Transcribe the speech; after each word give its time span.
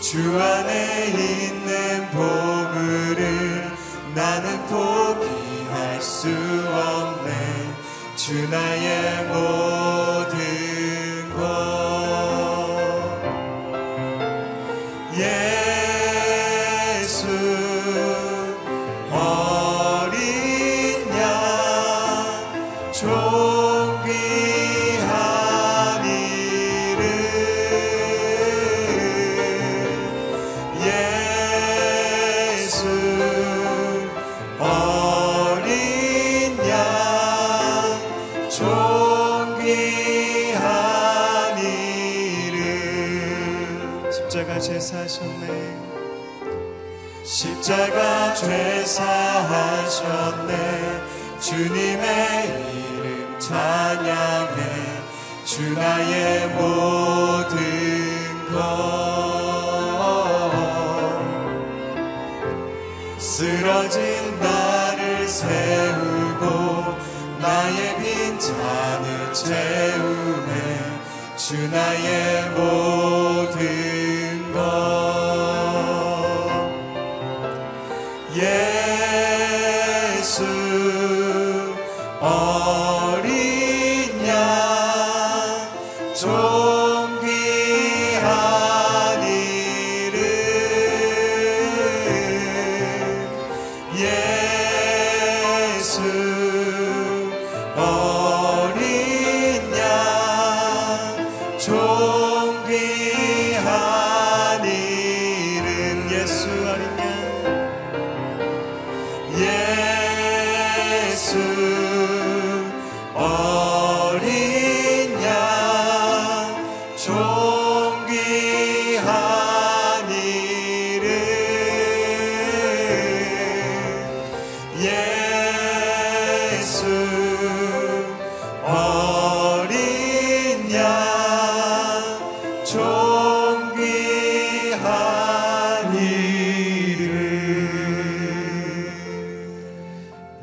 주 0.00 0.18
안에 0.40 1.06
있는 1.08 2.10
보물을 2.10 3.70
나는 4.14 4.66
포기할 4.66 6.00
수 6.00 6.28
없네. 6.28 7.30
주 8.16 8.48
나의 8.48 9.26
몸 9.28 9.69
늘어진 63.60 64.00
나를 64.40 65.28
세우고 65.28 66.96
나의 67.42 67.96
빈 67.98 68.38
잔을 68.38 69.34
채우네. 69.34 71.00
주 71.36 71.68
나의 71.68 72.50
모든 72.52 73.99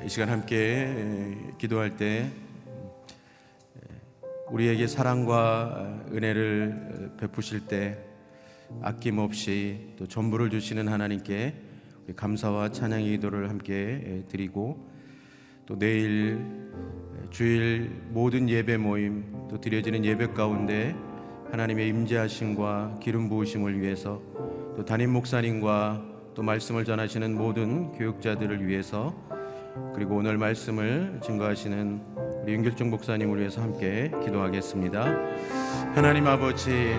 이 0.03 0.09
시간 0.09 0.29
함께 0.29 1.37
기도할 1.57 1.95
때 1.95 2.29
우리에게 4.49 4.87
사랑과 4.87 6.01
은혜를 6.11 7.13
베푸실 7.17 7.61
때 7.61 7.97
아낌없이 8.81 9.93
또 9.97 10.05
전부를 10.05 10.49
주시는 10.49 10.89
하나님께 10.89 11.55
감사와 12.17 12.73
찬양 12.73 13.03
기도를 13.03 13.49
함께 13.49 14.25
드리고 14.27 14.85
또 15.65 15.79
내일 15.79 16.41
주일 17.29 17.89
모든 18.09 18.49
예배 18.49 18.75
모임 18.75 19.47
또 19.49 19.61
드려지는 19.61 20.03
예배 20.03 20.33
가운데 20.33 20.93
하나님의 21.51 21.87
임재하심과 21.89 22.99
기름 23.01 23.29
부으심을 23.29 23.79
위해서 23.79 24.21
또 24.75 24.83
담임 24.83 25.11
목사님과 25.11 26.01
또 26.35 26.43
말씀을 26.43 26.85
전하시는 26.85 27.35
모든 27.35 27.91
교육자들을 27.93 28.67
위해서 28.67 29.15
그리고 29.95 30.17
오늘 30.17 30.37
말씀을 30.37 31.19
증거하시는 31.23 32.01
우리 32.43 32.53
윤길중 32.53 32.89
목사님을 32.89 33.39
위해서 33.39 33.61
함께 33.61 34.11
기도하겠습니다. 34.23 35.03
하나님 35.95 36.27
아버지, 36.27 36.93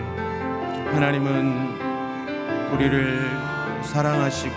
하나님은 0.93 2.73
우리를 2.75 3.31
사랑하시고 3.83 4.57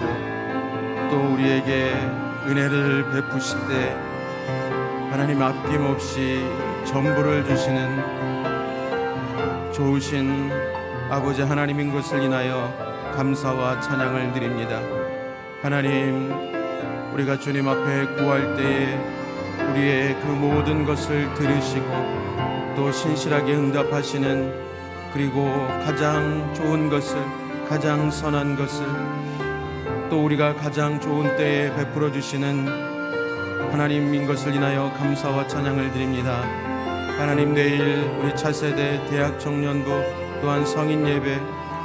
또 1.09 1.33
우리에게 1.33 1.93
은혜를 2.47 3.11
베푸실 3.11 3.59
때 3.67 3.95
하나님 5.11 5.41
아낌없이 5.41 6.43
전부를 6.85 7.45
주시는 7.45 8.20
좋으신 9.81 10.51
아버지 11.09 11.41
하나님인 11.41 11.91
것을 11.91 12.21
인하여 12.21 12.71
감사와 13.15 13.79
찬양을 13.79 14.31
드립니다. 14.31 14.79
하나님, 15.63 16.31
우리가 17.13 17.39
주님 17.39 17.67
앞에 17.67 18.05
구할 18.13 18.55
때에 18.55 18.99
우리의 19.71 20.21
그 20.21 20.27
모든 20.27 20.85
것을 20.85 21.33
들으시고 21.33 21.87
또 22.75 22.91
신실하게 22.91 23.55
응답하시는 23.55 24.53
그리고 25.13 25.45
가장 25.83 26.53
좋은 26.53 26.87
것을 26.87 27.17
가장 27.67 28.11
선한 28.11 28.57
것을 28.57 28.85
또 30.11 30.23
우리가 30.23 30.53
가장 30.53 30.99
좋은 30.99 31.35
때에 31.37 31.73
베풀어 31.75 32.11
주시는 32.11 32.67
하나님인 33.71 34.27
것을 34.27 34.53
인하여 34.53 34.93
감사와 34.95 35.47
찬양을 35.47 35.91
드립니다. 35.91 36.70
하나님 37.21 37.53
내일 37.53 38.09
우리 38.19 38.35
차세대 38.35 39.05
대학 39.11 39.39
청년부 39.39 39.91
또한 40.41 40.65
성인 40.65 41.07
예배 41.07 41.39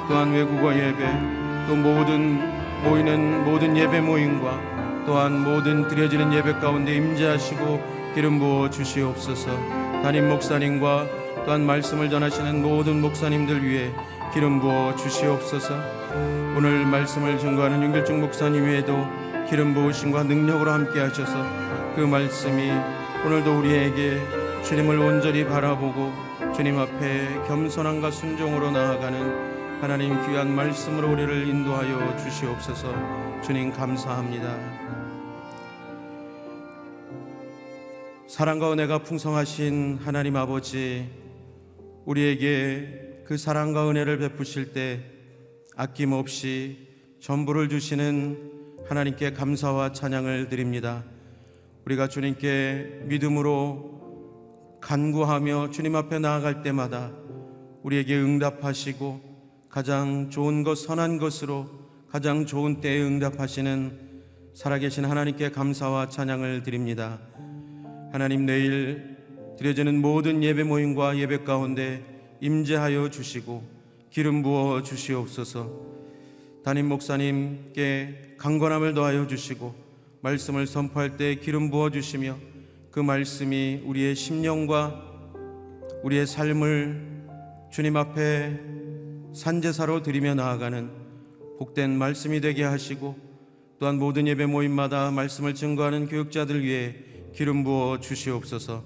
또한 0.09 0.33
외국어 0.33 0.75
예배 0.75 1.67
또 1.69 1.77
모든 1.77 2.41
모이는 2.83 3.45
모든 3.45 3.77
예배 3.77 4.01
모임과 4.01 5.05
또한 5.05 5.45
모든 5.45 5.87
드려지는 5.89 6.33
예배 6.33 6.55
가운데 6.55 6.95
임재하시고 6.95 8.15
기름 8.15 8.39
부어 8.39 8.71
주시옵소서. 8.71 9.51
담임 10.03 10.31
목사님과 10.31 11.07
또한 11.45 11.67
말씀을 11.67 12.09
전하시는 12.09 12.63
모든 12.63 13.03
목사님들 13.03 13.63
위해 13.63 13.91
기름 14.33 14.59
부어 14.59 14.97
주시옵소서. 14.97 15.75
오늘 16.57 16.87
말씀을 16.87 17.39
증거하는 17.39 17.83
윤길중 17.83 18.23
목사님 18.23 18.65
외에도 18.65 19.07
기름 19.51 19.75
부으심과 19.75 20.23
능력으로 20.23 20.73
함께 20.73 20.99
하셔서 20.99 21.45
그 21.95 22.01
말씀이 22.01 22.73
오늘도 23.27 23.59
우리에게 23.59 24.36
주님을 24.67 24.99
온전히 24.99 25.45
바라보고 25.45 26.13
주님 26.53 26.77
앞에 26.77 27.47
겸손함과 27.47 28.11
순종으로 28.11 28.73
나아가는 28.73 29.81
하나님 29.81 30.11
귀한 30.27 30.53
말씀으로 30.57 31.13
우리를 31.13 31.47
인도하여 31.47 32.17
주시옵소서 32.17 33.43
주님 33.43 33.73
감사합니다. 33.73 34.59
사랑과 38.27 38.73
은혜가 38.73 39.05
풍성하신 39.05 40.01
하나님 40.03 40.35
아버지 40.35 41.09
우리에게 42.05 43.23
그 43.25 43.37
사랑과 43.37 43.89
은혜를 43.89 44.19
베푸실 44.19 44.73
때 44.73 45.01
아낌없이 45.77 46.89
전부를 47.21 47.69
주시는 47.69 48.51
하나님께 48.89 49.33
감사와 49.33 49.93
찬양을 49.93 50.49
드립니다. 50.49 51.05
우리가 51.85 52.09
주님께 52.09 53.03
믿음으로 53.05 53.96
간구하며 54.81 55.71
주님 55.71 55.97
앞에 55.97 56.19
나아갈 56.19 56.63
때마다 56.63 57.13
우리에게 57.83 58.17
응답하시고 58.17 59.21
가장 59.69 60.31
좋은 60.31 60.63
것 60.63 60.77
선한 60.79 61.19
것으로 61.19 61.69
가장 62.09 62.47
좋은 62.47 62.81
때에 62.81 63.03
응답하시는 63.03 64.07
살아계신 64.55 65.05
하나님께 65.05 65.51
감사와 65.51 66.09
찬양을 66.09 66.63
드립니다. 66.63 67.19
하나님 68.13 68.47
내일 68.47 69.17
드려지는 69.59 70.01
모든 70.01 70.43
예배 70.43 70.65
모임과 70.65 71.19
예배 71.19 71.45
가운데 71.45 72.03
임재하여 72.41 73.11
주시고 73.11 73.63
기름 74.11 74.43
부어 74.43 74.83
주시옵소서. 74.83 75.71
담임 76.65 76.89
목사님께 76.89 78.37
강건함을 78.39 78.95
더하여 78.95 79.27
주시고 79.27 79.75
말씀을 80.23 80.67
선포할 80.67 81.17
때 81.17 81.37
기름 81.37 81.71
부어 81.71 81.91
주시며 81.91 82.37
그 82.97 83.01
말씀이 83.01 83.83
우리의 83.85 84.15
심령과 84.15 85.03
우리의 86.03 86.27
삶을 86.27 87.27
주님 87.71 87.95
앞에 87.95 88.59
산제사로 89.35 90.03
드리며 90.03 90.35
나아가는 90.35 90.89
복된 91.59 91.91
말씀이 91.91 92.41
되게 92.41 92.65
하시고 92.65 93.15
또한 93.79 93.99
모든 93.99 94.27
예배 94.27 94.47
모임마다 94.47 95.11
말씀을 95.11 95.55
증거하는 95.55 96.09
교육자들 96.09 96.65
위해 96.65 96.95
기름 97.35 97.65
부어 97.65 98.01
주시옵소서. 98.01 98.83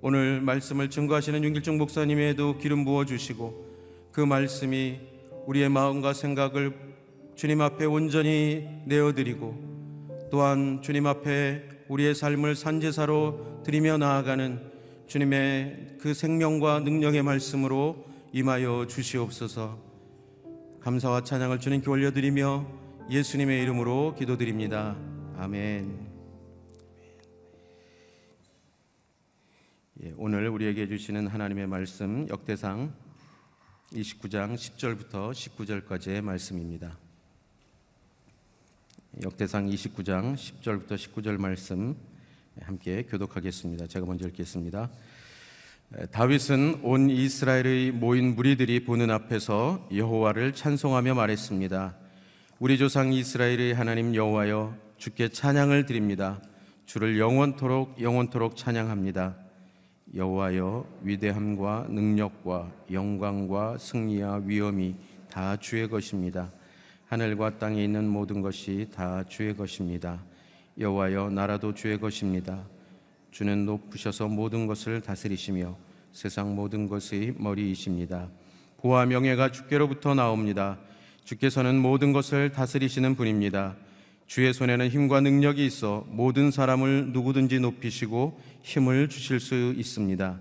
오늘 0.00 0.40
말씀을 0.40 0.88
증거하시는 0.88 1.42
윤길중 1.42 1.76
목사님에도 1.76 2.58
기름 2.58 2.84
부어 2.84 3.04
주시고 3.04 3.66
그 4.12 4.20
말씀이 4.20 5.00
우리의 5.44 5.70
마음과 5.70 6.12
생각을 6.12 6.72
주님 7.34 7.62
앞에 7.62 7.84
온전히 7.84 8.64
내어드리고 8.86 10.28
또한 10.30 10.82
주님 10.82 11.08
앞에 11.08 11.77
우리의 11.88 12.14
삶을 12.14 12.54
산제사로 12.54 13.62
드리며 13.64 13.98
나아가는 13.98 14.60
주님의 15.06 15.96
그 16.00 16.12
생명과 16.12 16.80
능력의 16.80 17.22
말씀으로 17.22 18.04
임하여 18.32 18.86
주시옵소서. 18.88 19.78
감사와 20.80 21.24
찬양을 21.24 21.60
주님께 21.60 21.88
올려드리며 21.88 22.66
예수님의 23.10 23.62
이름으로 23.62 24.14
기도드립니다. 24.18 24.96
아멘. 25.36 26.08
예, 30.04 30.14
오늘 30.16 30.48
우리에게 30.48 30.86
주시는 30.86 31.26
하나님의 31.26 31.66
말씀 31.66 32.28
역대상 32.28 32.92
29장 33.92 34.54
10절부터 34.54 35.32
19절까지의 35.32 36.20
말씀입니다. 36.20 36.98
역대상 39.24 39.68
29장 39.68 40.34
10절부터 40.34 40.94
19절 40.94 41.38
말씀 41.38 41.96
함께 42.60 43.02
교독하겠습니다. 43.02 43.86
제가 43.88 44.06
먼저 44.06 44.28
읽겠습니다. 44.28 44.90
다윗은 46.12 46.80
온 46.82 47.10
이스라엘의 47.10 47.92
모인 47.92 48.36
무리들이 48.36 48.84
보는 48.84 49.10
앞에서 49.10 49.88
여호와를 49.92 50.52
찬송하며 50.52 51.14
말했습니다. 51.14 51.96
우리 52.60 52.78
조상 52.78 53.12
이스라엘의 53.12 53.74
하나님 53.74 54.14
여호와여 54.14 54.76
주께 54.98 55.28
찬양을 55.30 55.86
드립니다. 55.86 56.40
주를 56.84 57.18
영원토록 57.18 58.00
영원토록 58.00 58.56
찬양합니다. 58.56 59.36
여호와여 60.14 60.86
위대함과 61.02 61.86
능력과 61.88 62.72
영광과 62.92 63.78
승리와 63.78 64.42
위엄이 64.44 64.94
다 65.30 65.56
주의 65.56 65.88
것입니다. 65.88 66.52
하늘과 67.08 67.58
땅에 67.58 67.82
있는 67.82 68.06
모든 68.06 68.42
것이 68.42 68.86
다 68.94 69.24
주의 69.28 69.56
것입니다. 69.56 70.22
여호와여 70.78 71.30
나라도 71.30 71.72
주의 71.72 71.98
것입니다. 71.98 72.66
주는 73.30 73.64
높으셔서 73.64 74.28
모든 74.28 74.66
것을 74.66 75.00
다스리시며 75.00 75.74
세상 76.12 76.54
모든 76.54 76.86
것의 76.86 77.34
머리이십니다. 77.38 78.28
부와 78.82 79.06
명예가 79.06 79.52
주께로부터 79.52 80.14
나옵니다. 80.14 80.78
주께서는 81.24 81.80
모든 81.80 82.12
것을 82.12 82.52
다스리시는 82.52 83.14
분입니다. 83.14 83.76
주의 84.26 84.52
손에는 84.52 84.88
힘과 84.88 85.22
능력이 85.22 85.64
있어 85.64 86.04
모든 86.10 86.50
사람을 86.50 87.12
누구든지 87.12 87.60
높이시고 87.60 88.38
힘을 88.62 89.08
주실 89.08 89.40
수 89.40 89.72
있습니다. 89.74 90.40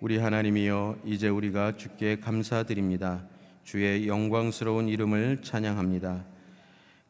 우리 0.00 0.18
하나님이여 0.18 0.98
이제 1.04 1.28
우리가 1.28 1.76
주께 1.76 2.20
감사드립니다. 2.20 3.24
주의 3.68 4.08
영광스러운 4.08 4.88
이름을 4.88 5.42
찬양합니다. 5.42 6.24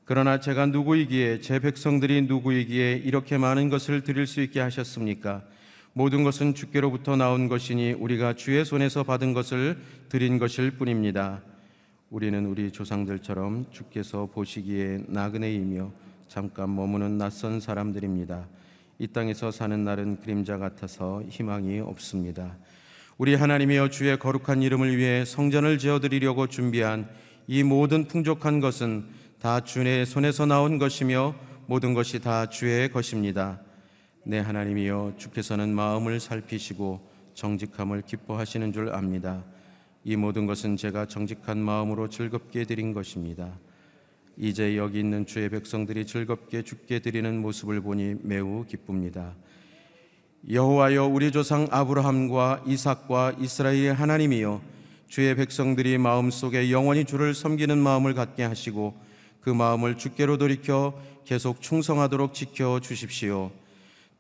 그러나 0.05 0.41
제가 0.41 0.67
누구이기에 0.67 1.41
제 1.41 1.61
백성들이 1.61 2.23
누구이기에 2.23 2.95
이렇게 2.95 3.39
많은 3.39 3.69
것을 3.69 4.03
드릴 4.03 4.27
수 4.27 4.41
있게 4.41 4.59
하셨습니까? 4.59 5.45
모든 5.93 6.25
것은 6.25 6.55
주께로부터 6.55 7.15
나온 7.15 7.47
것이니 7.47 7.93
우리가 7.93 8.35
주의 8.35 8.65
손에서 8.65 9.05
받은 9.05 9.35
것을 9.35 9.79
드린 10.09 10.41
것일 10.41 10.73
뿐입니다. 10.73 11.43
우리는 12.11 12.45
우리 12.45 12.73
조상들처럼 12.73 13.67
주께서 13.71 14.27
보시기에 14.27 15.05
나그네이며 15.07 15.93
잠깐 16.27 16.75
머무는 16.75 17.19
낯선 17.19 17.61
사람들입니다. 17.61 18.49
이 18.99 19.07
땅에서 19.07 19.53
사는 19.53 19.85
날은 19.85 20.23
그림자 20.23 20.59
같아서 20.59 21.23
희망이 21.29 21.79
없습니다. 21.79 22.57
우리 23.19 23.35
하나님이여 23.35 23.89
주의 23.89 24.17
거룩한 24.17 24.63
이름을 24.63 24.97
위해 24.97 25.25
성전을 25.25 25.79
지어드리려고 25.79 26.47
준비한 26.47 27.09
이 27.49 27.65
모든 27.65 28.07
풍족한 28.07 28.61
것은 28.61 29.07
다 29.41 29.59
주의 29.59 30.07
손에서 30.07 30.47
나온 30.47 30.79
것이며 30.79 31.35
모든 31.67 31.95
것이 31.95 32.21
다 32.21 32.49
주의 32.49 32.89
것입니다. 32.89 33.61
내 34.23 34.39
하나님이여 34.39 35.15
주께서는 35.17 35.75
마음을 35.75 36.21
살피시고 36.21 37.01
정직함을 37.35 38.03
기뻐하시는 38.03 38.73
줄 38.73 38.95
압니다. 38.95 39.45
이 40.05 40.15
모든 40.15 40.47
것은 40.47 40.77
제가 40.77 41.07
정직한 41.07 41.59
마음으로 41.59 42.09
즐겁게 42.09 42.63
드린 42.67 42.93
것입니다. 42.93 43.59
이제 44.37 44.77
여기 44.77 45.01
있는 45.01 45.27
주의 45.27 45.49
백성들이 45.49 46.07
즐겁게 46.07 46.63
죽게 46.63 47.01
드리는 47.01 47.43
모습을 47.43 47.81
보니 47.81 48.15
매우 48.23 48.65
기쁩니다. 48.65 49.35
여호와여 50.47 51.07
우리 51.07 51.33
조상 51.33 51.67
아브라함과 51.71 52.63
이삭과 52.67 53.35
이스라엘의 53.39 53.93
하나님이여 53.93 54.61
주의 55.09 55.35
백성들이 55.35 55.99
마음속에 55.99 56.71
영원히 56.71 57.05
주를 57.05 57.35
섬기는 57.35 57.77
마음을 57.77 58.15
갖게 58.15 58.45
하시고 58.45 58.95
그 59.41 59.51
마음을 59.51 59.97
주께로 59.97 60.39
돌이켜 60.39 60.95
계속 61.25 61.61
충성하도록 61.61 62.35
지켜 62.35 62.81
주십시오. 62.81 63.51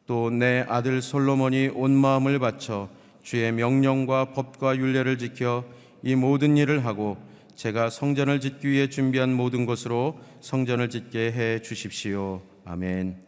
또 0.07 0.31
내 0.31 0.65
아들 0.69 1.03
솔로몬이 1.03 1.69
온 1.69 1.93
마음을 1.93 2.39
바쳐 2.39 2.89
주의 3.23 3.53
명령과 3.53 4.33
법과 4.33 4.77
율례를 4.77 5.19
지켜 5.19 5.65
이 6.03 6.15
모든 6.15 6.57
일을 6.57 6.85
하고 6.85 7.19
제가 7.55 7.91
성전을 7.91 8.41
짓기 8.41 8.69
위해 8.69 8.89
준비한 8.89 9.35
모든 9.35 9.67
것으로 9.67 10.19
성전을 10.41 10.91
짓게 10.91 11.33
해 11.33 11.61
주십시오. 11.61 12.41
아멘. 12.65 13.28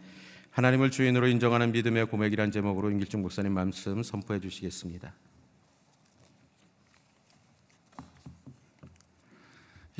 하나님을 0.50 0.90
주인으로 0.90 1.28
인정하는 1.28 1.70
믿음의 1.70 2.06
고백이란 2.06 2.50
제목으로 2.50 2.90
임길중 2.90 3.22
목사님 3.22 3.52
말씀 3.52 4.02
선포해 4.02 4.40
주시겠습니다. 4.40 5.12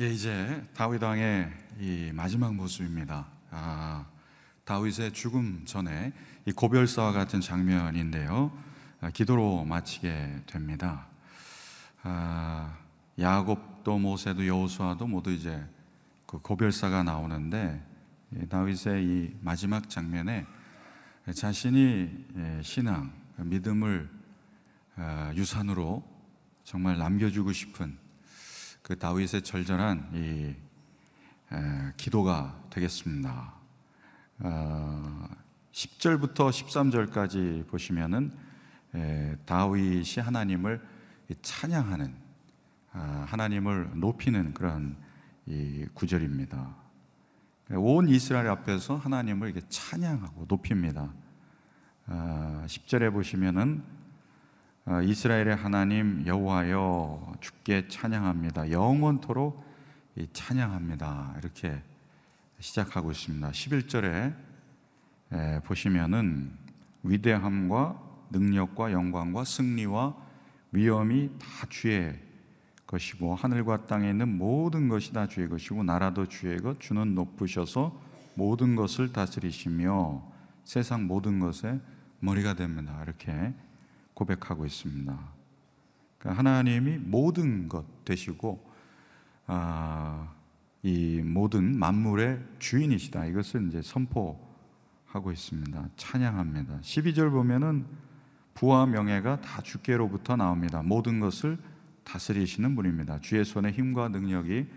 예, 0.01 0.09
이제 0.09 0.67
다윗 0.73 1.01
왕의 1.01 1.51
이 1.79 2.11
마지막 2.13 2.53
모습입니다. 2.53 3.27
아, 3.49 4.05
다윗의 4.65 5.13
죽음 5.13 5.63
전에 5.65 6.11
이 6.45 6.51
고별사와 6.51 7.13
같은 7.13 7.39
장면인데요. 7.39 8.51
아, 8.99 9.09
기도로 9.09 9.63
마치게 9.63 10.41
됩니다. 10.47 11.07
아, 12.03 12.77
야곱도 13.17 13.99
모세도 13.99 14.47
여호수아도 14.47 15.07
모두 15.07 15.31
이제 15.31 15.63
그 16.25 16.39
고별사가 16.39 17.03
나오는데 17.03 17.81
이 17.85 17.90
다윗의 18.49 19.03
이 19.03 19.35
마지막 19.41 19.89
장면에 19.89 20.45
자신이 21.35 22.25
예, 22.37 22.61
신앙, 22.63 23.11
믿음을 23.35 24.09
아, 24.95 25.33
유산으로 25.35 26.03
정말 26.63 26.97
남겨주고 26.97 27.51
싶은 27.51 27.97
그 28.81 28.97
다윗의 28.97 29.41
절절한 29.43 30.11
이 30.13 30.55
에, 31.53 31.93
기도가 31.97 32.63
되겠습니다. 32.69 33.53
어, 34.39 35.29
10절부터 35.73 36.49
13절까지 36.49 37.67
보시면은 37.67 38.31
에, 38.95 39.35
다윗이 39.45 40.21
하나님을 40.21 40.81
이 41.29 41.35
찬양하는 41.41 42.15
아, 42.93 43.25
하나님을 43.27 43.91
높이는 43.95 44.53
그런 44.53 44.95
이 45.45 45.85
구절입니다. 45.93 46.80
온 47.75 48.09
이스라엘 48.09 48.47
앞에서 48.47 48.97
하나님을 48.97 49.49
이렇게 49.49 49.65
찬양하고 49.69 50.45
높입니다. 50.47 51.13
아, 52.07 52.63
10절에 52.67 53.11
보시면은 53.13 53.83
아, 54.85 55.01
이스라엘의 55.01 55.55
하나님 55.55 56.25
여호와여 56.25 57.33
주께 57.39 57.87
찬양합니다. 57.87 58.71
영원토록 58.71 59.63
이 60.15 60.27
찬양합니다. 60.33 61.35
이렇게 61.37 61.81
시작하고 62.59 63.11
있습니다. 63.11 63.51
11절에 63.51 64.35
에, 65.33 65.59
보시면은 65.61 66.51
위대함과 67.03 68.01
능력과 68.31 68.91
영광과 68.91 69.43
승리와 69.43 70.15
위엄이 70.71 71.29
다 71.39 71.67
주의 71.69 72.19
것이고 72.91 73.35
하늘과 73.35 73.85
땅에 73.85 74.09
있는 74.09 74.37
모든 74.37 74.89
것이 74.89 75.13
다 75.13 75.27
주의 75.27 75.47
것이고 75.47 75.83
나라도 75.83 76.27
주의 76.27 76.59
것 76.59 76.79
주는 76.79 77.15
높으셔서 77.15 77.99
모든 78.35 78.75
것을 78.75 79.13
다스리시며 79.13 80.21
세상 80.63 81.07
모든 81.07 81.39
것의 81.39 81.79
머리가 82.19 82.53
됩니다. 82.53 83.01
이렇게 83.03 83.53
고백하고 84.13 84.65
있습니다. 84.65 85.17
그러니까 86.17 86.37
하나님이 86.37 86.97
모든 86.97 87.67
것 87.67 88.05
되시고 88.05 88.69
아, 89.47 90.29
이 90.83 91.21
모든 91.23 91.77
만물의 91.77 92.39
주인이시다. 92.59 93.25
이것을 93.25 93.67
이제 93.67 93.81
선포하고 93.81 95.31
있습니다. 95.31 95.89
찬양합니다. 95.95 96.79
12절 96.81 97.31
보면은 97.31 97.85
부와 98.53 98.85
명예가 98.85 99.41
다 99.41 99.61
주께로부터 99.61 100.35
나옵니다. 100.35 100.81
모든 100.83 101.19
것을 101.19 101.57
다스리시는 102.03 102.75
분입니다. 102.75 103.19
주의 103.19 103.43
손에 103.45 103.71
힘과 103.71 104.09
능력이 104.09 104.67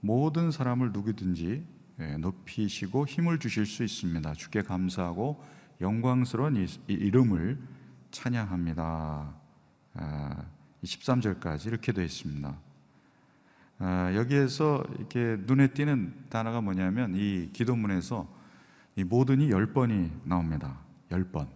모든 0.00 0.50
사람을 0.50 0.92
누구든지 0.92 1.64
예, 2.00 2.16
높이시고 2.16 3.06
힘을 3.06 3.38
주실 3.38 3.66
수 3.66 3.84
있습니다. 3.84 4.32
주께 4.34 4.62
감사하고 4.62 5.44
영광스러운 5.80 6.66
이름을 6.86 7.58
찬양합니다. 8.10 9.34
아, 9.94 10.44
13절까지 10.82 11.66
이렇게 11.66 11.92
되어 11.92 12.04
있습니다. 12.04 12.56
아, 13.78 14.14
여기에서 14.14 14.84
이렇게 14.98 15.36
눈에 15.40 15.68
띄는 15.68 16.26
단어가 16.28 16.60
뭐냐면 16.60 17.14
이 17.14 17.50
기도문에서 17.52 18.28
이 18.96 19.04
모든이 19.04 19.50
열 19.50 19.72
번이 19.72 20.10
나옵니다. 20.24 20.78
열 21.10 21.24
번. 21.24 21.48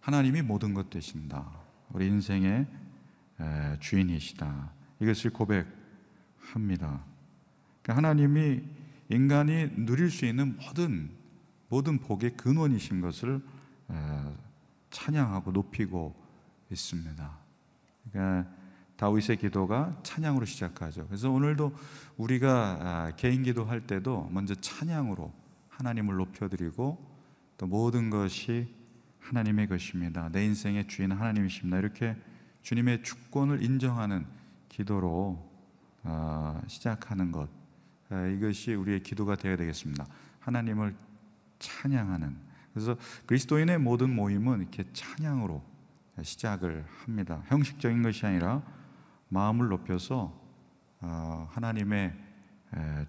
하나님이 0.00 0.42
모든 0.42 0.74
것 0.74 0.90
되신다. 0.90 1.50
우리 1.90 2.06
인생의 2.08 2.50
에, 2.50 2.66
주인이시다. 3.80 4.72
이것을 5.00 5.30
고백합니다. 5.30 7.04
그러니까 7.82 7.96
하나님이 7.96 8.62
인간이 9.08 9.70
누릴 9.76 10.10
수 10.10 10.24
있는 10.24 10.56
모든 10.56 11.10
모든 11.68 11.98
복의 11.98 12.36
근원이신 12.36 13.00
것을 13.00 13.42
에, 13.90 13.94
찬양하고 14.90 15.50
높이고 15.50 16.14
있습니다. 16.70 17.38
그러니까 18.10 18.50
다윗의 18.96 19.38
기도가 19.38 19.98
찬양으로 20.02 20.46
시작하죠. 20.46 21.06
그래서 21.08 21.30
오늘도 21.30 21.74
우리가 22.16 22.78
아, 22.80 23.12
개인 23.16 23.42
기도할 23.42 23.86
때도 23.86 24.28
먼저 24.30 24.54
찬양으로 24.54 25.32
하나님을 25.68 26.14
높여드리고 26.16 27.14
또 27.58 27.66
모든 27.66 28.08
것이 28.08 28.68
하나님의 29.18 29.68
것입니다. 29.68 30.28
내 30.30 30.44
인생의 30.44 30.86
주인 30.86 31.10
하나님이십니다. 31.10 31.78
이렇게 31.78 32.16
주님의 32.64 33.02
주권을 33.02 33.62
인정하는 33.62 34.26
기도로 34.70 35.52
아, 36.02 36.60
시작하는 36.66 37.30
것 37.30 37.48
아, 38.08 38.26
이것이 38.26 38.72
우리의 38.74 39.02
기도가 39.02 39.36
되어야 39.36 39.56
되겠습니다. 39.56 40.06
하나님을 40.40 40.96
찬양하는 41.58 42.36
그래서 42.72 42.96
그리스도인의 43.26 43.78
모든 43.78 44.14
모임은 44.14 44.62
이렇게 44.62 44.84
찬양으로 44.92 45.62
시작을 46.22 46.86
합니다. 47.04 47.42
형식적인 47.48 48.02
것이 48.02 48.24
아니라 48.24 48.62
마음을 49.28 49.68
높여서 49.68 50.34
어, 51.00 51.48
하나님의 51.52 52.14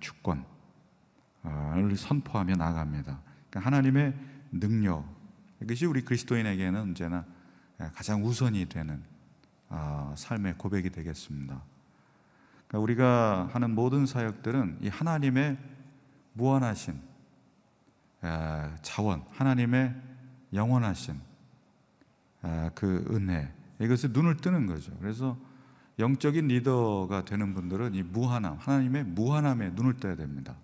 주권을 0.02 1.96
선포하며 1.96 2.56
나갑니다. 2.56 3.22
그러니까 3.50 3.60
하나님의 3.62 4.14
능력 4.52 5.06
이것이 5.62 5.86
우리 5.86 6.04
그리스도인에게는 6.04 6.80
언제나 6.80 7.26
가장 7.94 8.24
우선이 8.24 8.68
되는 8.68 9.15
어, 9.70 10.14
삶의 10.18 10.58
고백이 10.58 10.90
되겠습니다. 10.90 11.62
그러니까 12.68 12.80
우리가 12.80 13.50
하는 13.52 13.72
모든 13.76 14.06
사역들은 14.06 14.80
이 14.82 14.88
하나님의 14.88 15.58
무한하신 16.34 17.00
자원, 18.82 19.24
하나님의 19.32 19.96
영원하신 20.54 21.20
그 22.74 23.06
은혜 23.12 23.54
이것을 23.80 24.12
눈을 24.12 24.38
뜨는 24.38 24.66
거죠. 24.66 24.92
그래서 25.00 25.38
영적인 26.00 26.48
리더가 26.48 27.26
되는 27.26 27.54
분들은 27.54 27.96
이 27.96 28.04
무한함, 28.04 28.58
하나님의 28.60 29.06
무한함에 29.06 29.70
눈을 29.72 29.98
떠야 29.98 30.16
됩니다. 30.16 30.56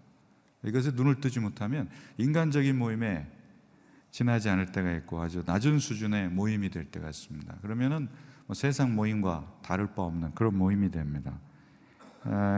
이것에 0.64 0.92
눈을 0.92 1.22
뜨지 1.22 1.40
못하면 1.40 1.90
인간적인 2.18 2.78
모임에 2.78 3.28
지나지 4.12 4.50
않을 4.50 4.72
때가 4.74 4.92
있고 4.98 5.22
아주 5.22 5.44
낮은 5.46 5.80
수준의 5.80 6.30
모임이 6.30 6.70
될 6.70 6.86
때가 6.86 7.10
있습니다. 7.10 7.56
그러면은 7.62 8.10
뭐 8.10 8.31
세상 8.54 8.96
모임과 8.96 9.60
다를 9.62 9.88
바 9.94 10.04
없는 10.04 10.32
그런 10.32 10.58
모임이 10.58 10.92
됩니다. 10.92 11.40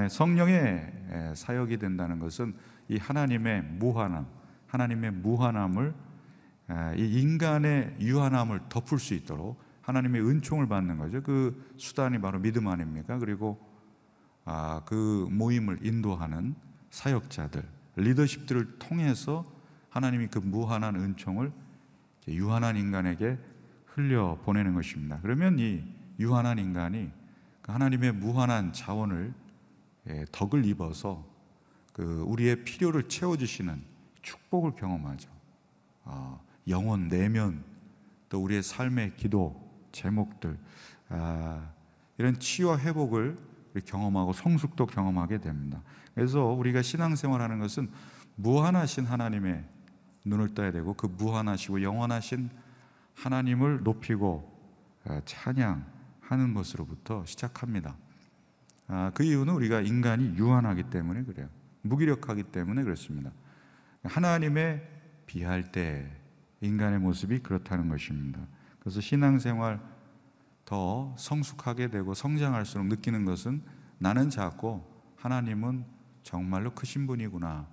성령의 0.09 1.33
사역이 1.35 1.77
된다는 1.77 2.19
것은 2.19 2.53
이 2.89 2.97
하나님의 2.97 3.63
무한함, 3.63 4.27
하나님의 4.67 5.11
무한함을 5.11 5.93
아, 6.67 6.93
이 6.95 7.21
인간의 7.21 7.97
유한함을 7.99 8.61
덮을 8.69 8.97
수 8.97 9.13
있도록 9.13 9.61
하나님의 9.81 10.21
은총을 10.21 10.67
받는 10.67 10.97
거죠. 10.97 11.21
그 11.21 11.71
수단이 11.77 12.19
바로 12.19 12.39
믿음 12.39 12.67
아닙니까? 12.67 13.17
그리고 13.19 13.59
아, 14.45 14.81
그 14.85 15.27
모임을 15.29 15.85
인도하는 15.85 16.55
사역자들, 16.89 17.63
리더십들을 17.97 18.79
통해서 18.79 19.45
하나님이 19.89 20.27
그 20.27 20.39
무한한 20.39 20.95
은총을 20.95 21.51
유한한 22.29 22.77
인간에게 22.77 23.37
흘려 23.95 24.37
보내는 24.43 24.73
것입니다. 24.73 25.19
그러면 25.21 25.59
이 25.59 25.83
유한한 26.19 26.57
인간이 26.57 27.11
그 27.61 27.71
하나님의 27.71 28.13
무한한 28.13 28.73
자원을 28.73 29.33
예, 30.09 30.25
덕을 30.31 30.65
입어서 30.65 31.23
그 31.93 32.23
우리의 32.27 32.63
필요를 32.63 33.07
채워주시는 33.07 33.81
축복을 34.21 34.71
경험하죠. 34.75 35.29
아, 36.05 36.39
영혼 36.67 37.07
내면 37.07 37.63
또 38.29 38.43
우리의 38.43 38.63
삶의 38.63 39.15
기도 39.15 39.61
제목들 39.91 40.57
아, 41.09 41.69
이런 42.17 42.39
치유와 42.39 42.79
회복을 42.79 43.37
경험하고 43.85 44.33
성숙도 44.33 44.87
경험하게 44.87 45.39
됩니다. 45.39 45.81
그래서 46.15 46.45
우리가 46.45 46.81
신앙생활하는 46.81 47.59
것은 47.59 47.89
무한하신 48.35 49.05
하나님의 49.05 49.63
눈을 50.25 50.53
떠야 50.53 50.71
되고 50.71 50.93
그 50.93 51.05
무한하시고 51.05 51.81
영원하신 51.81 52.49
하나님을 53.15 53.83
높이고 53.83 54.51
아, 55.05 55.21
찬양하는 55.25 56.53
것으로부터 56.53 57.25
시작합니다. 57.25 57.95
아, 58.87 59.11
그 59.13 59.23
이유는 59.23 59.53
우리가 59.53 59.81
인간이 59.81 60.35
유한하기 60.37 60.83
때문에 60.89 61.23
그래요. 61.23 61.47
무기력하기 61.81 62.43
때문에 62.43 62.83
그렇습니다. 62.83 63.31
하나님의 64.03 64.87
비할 65.25 65.71
때 65.71 66.09
인간의 66.61 66.99
모습이 66.99 67.39
그렇다는 67.39 67.89
것입니다. 67.89 68.39
그래서 68.79 69.01
신앙생활 69.01 69.79
더 70.65 71.13
성숙하게 71.17 71.89
되고 71.89 72.13
성장할수록 72.13 72.87
느끼는 72.87 73.25
것은 73.25 73.61
나는 73.97 74.29
작고 74.29 74.93
하나님은 75.17 75.85
정말로 76.23 76.73
크신 76.73 77.05
분이구나. 77.07 77.67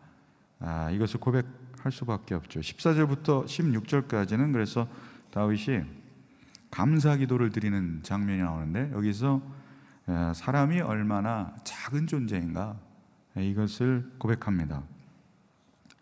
아, 0.60 0.90
이것을 0.90 1.20
고백할 1.20 1.90
수밖에 1.90 2.34
없죠. 2.34 2.60
14절부터 2.60 3.46
16절까지는 3.46 4.52
그래서 4.52 4.88
다윗이 5.30 5.84
감사 6.70 7.16
기도를 7.16 7.50
드리는 7.50 8.00
장면이 8.02 8.42
나오는데 8.42 8.92
여기서 8.92 9.40
사람이 10.34 10.80
얼마나 10.80 11.54
작은 11.64 12.06
존재인가 12.06 12.76
이것을 13.36 14.10
고백합니다. 14.18 14.82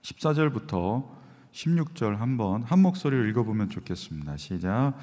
14절부터 0.03 1.07
16절 1.53 2.17
한번 2.17 2.63
한 2.63 2.81
목소리로 2.81 3.25
읽어보면 3.27 3.71
좋겠습니다. 3.71 4.37
시작. 4.37 4.95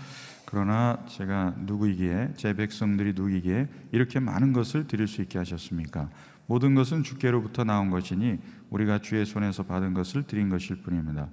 그러나 0.46 1.04
제가 1.08 1.56
누구이기에 1.58 2.34
제 2.36 2.54
백성들이 2.54 3.14
누구이기에 3.14 3.68
이렇게 3.92 4.20
많은 4.20 4.54
것을 4.54 4.88
드릴 4.88 5.08
수 5.08 5.22
있게 5.22 5.38
하셨습니까? 5.40 6.10
모든 6.48 6.76
것은 6.76 7.04
주께로부터 7.04 7.64
나온 7.64 7.90
것이니 7.90 8.40
우리가 8.70 9.00
주의 9.00 9.26
손에서 9.26 9.64
받은 9.64 9.94
것을 9.94 10.24
드린 10.24 10.50
것일 10.50 10.82
뿐입니다. 10.84 11.28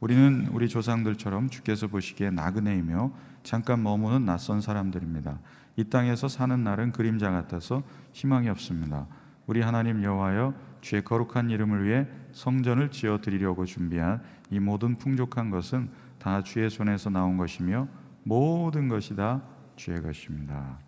우리는 0.00 0.48
우리 0.52 0.68
조상들처럼 0.68 1.50
주께서 1.50 1.88
보시기에 1.88 2.30
나그네이며 2.30 3.12
잠깐 3.42 3.82
머무는 3.82 4.24
낯선 4.24 4.60
사람들입니다. 4.60 5.40
이 5.76 5.84
땅에서 5.84 6.28
사는 6.28 6.62
날은 6.62 6.92
그림자 6.92 7.30
같아서 7.30 7.82
희망이 8.12 8.48
없습니다. 8.48 9.06
우리 9.46 9.60
하나님 9.60 10.04
여호와여 10.04 10.54
주의 10.80 11.02
거룩한 11.02 11.50
이름을 11.50 11.84
위해 11.84 12.06
성전을 12.32 12.90
지어 12.90 13.20
드리려고 13.20 13.64
준비한 13.64 14.22
이 14.50 14.60
모든 14.60 14.96
풍족한 14.96 15.50
것은 15.50 15.90
다 16.18 16.42
주의 16.42 16.68
손에서 16.68 17.10
나온 17.10 17.36
것이며 17.36 17.88
모든 18.22 18.88
것이 18.88 19.16
다 19.16 19.42
주의 19.76 20.00
것입니다. 20.02 20.78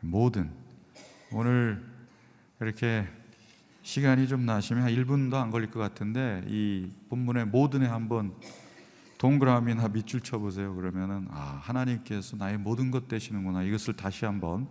모든 0.00 0.50
오늘 1.32 1.84
이렇게 2.60 3.06
시간이 3.84 4.28
좀 4.28 4.46
나시면 4.46 4.82
한 4.82 4.90
1분도 4.90 5.34
안 5.34 5.50
걸릴 5.50 5.70
것 5.70 5.78
같은데 5.78 6.42
이 6.48 6.90
본문의 7.10 7.44
모든 7.44 7.82
에 7.82 7.86
한번 7.86 8.34
동그라미나 9.18 9.88
밑줄 9.88 10.22
쳐 10.22 10.38
보세요. 10.38 10.74
그러면은 10.74 11.28
아, 11.30 11.60
하나님께서 11.62 12.38
나의 12.38 12.56
모든 12.56 12.90
것 12.90 13.08
되시는구나. 13.08 13.62
이것을 13.62 13.92
다시 13.92 14.24
한번 14.24 14.68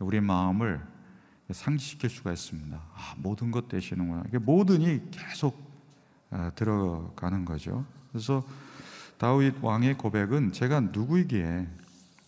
우리 0.00 0.20
마음을 0.20 0.84
상기시킬 1.52 2.10
수가 2.10 2.32
있습니다. 2.32 2.76
아, 2.76 3.14
모든 3.18 3.52
것 3.52 3.68
되시는구나. 3.68 4.24
이게 4.26 4.38
모든이 4.38 5.02
계속 5.12 5.56
아, 6.30 6.50
들어가는 6.56 7.44
거죠. 7.44 7.86
그래서 8.10 8.44
다윗 9.18 9.54
왕의 9.62 9.98
고백은 9.98 10.50
제가 10.50 10.80
누구이기에 10.80 11.68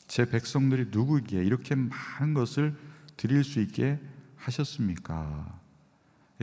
제 0.07 0.31
백성들이 0.31 0.91
누구이기에 0.93 1.43
이렇게 1.43 1.75
많은 1.75 2.35
것을 2.35 2.77
드릴 3.17 3.43
수 3.43 3.61
있게 3.61 3.99
하셨습니까? 4.37 5.64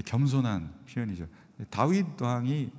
겸손한 0.06 0.74
표현이죠. 0.92 1.28
다윗 1.70 2.22
왕이 2.22 2.72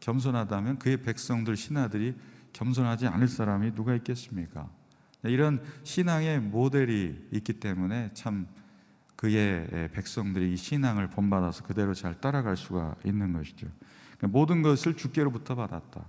겸손하다면 0.00 0.78
그의 0.78 1.02
백성들 1.02 1.56
신하들이 1.56 2.16
겸손하지 2.52 3.06
않을 3.06 3.28
사람이 3.28 3.74
누가 3.74 3.94
있겠습니까? 3.96 4.68
이런 5.24 5.62
신앙의 5.84 6.40
모델이 6.40 7.28
있기 7.32 7.54
때문에 7.54 8.10
참 8.14 8.46
그의 9.16 9.90
백성들이 9.92 10.54
이 10.54 10.56
신앙을 10.56 11.10
본받아서 11.10 11.64
그대로 11.64 11.92
잘 11.92 12.20
따라갈 12.20 12.56
수가 12.56 12.96
있는 13.04 13.32
것이죠. 13.34 13.68
모든 14.22 14.62
것을 14.62 14.96
주께로부터 14.96 15.54
받았다. 15.54 16.06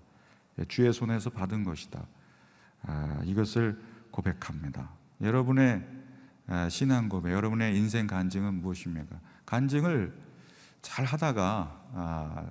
주의 0.67 0.91
손에서 0.93 1.29
받은 1.29 1.63
것이다. 1.63 2.05
아, 2.83 3.21
이것을 3.25 3.79
고백합니다. 4.11 4.91
여러분의 5.21 5.85
아, 6.47 6.69
신앙 6.69 7.07
고백, 7.07 7.31
여러분의 7.31 7.77
인생 7.77 8.07
간증은 8.07 8.55
무엇입니까? 8.61 9.19
간증을 9.45 10.13
잘 10.81 11.05
하다가 11.05 11.81
아, 11.93 12.45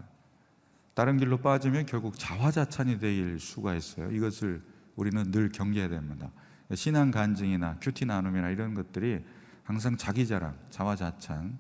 다른 0.95 1.17
길로 1.17 1.39
빠지면 1.39 1.87
결국 1.87 2.19
자화자찬이 2.19 2.99
될 2.99 3.39
수가 3.39 3.75
있어요. 3.75 4.11
이것을 4.11 4.63
우리는 4.97 5.31
늘 5.31 5.51
경계해야 5.51 5.89
됩니다. 5.89 6.31
신앙 6.75 7.11
간증이나 7.11 7.79
큐티 7.81 8.07
나눔이나 8.07 8.51
이런 8.51 8.75
것들이 8.75 9.25
항상 9.65 9.97
자기 9.97 10.27
자랑, 10.27 10.57
자화자찬, 10.71 11.59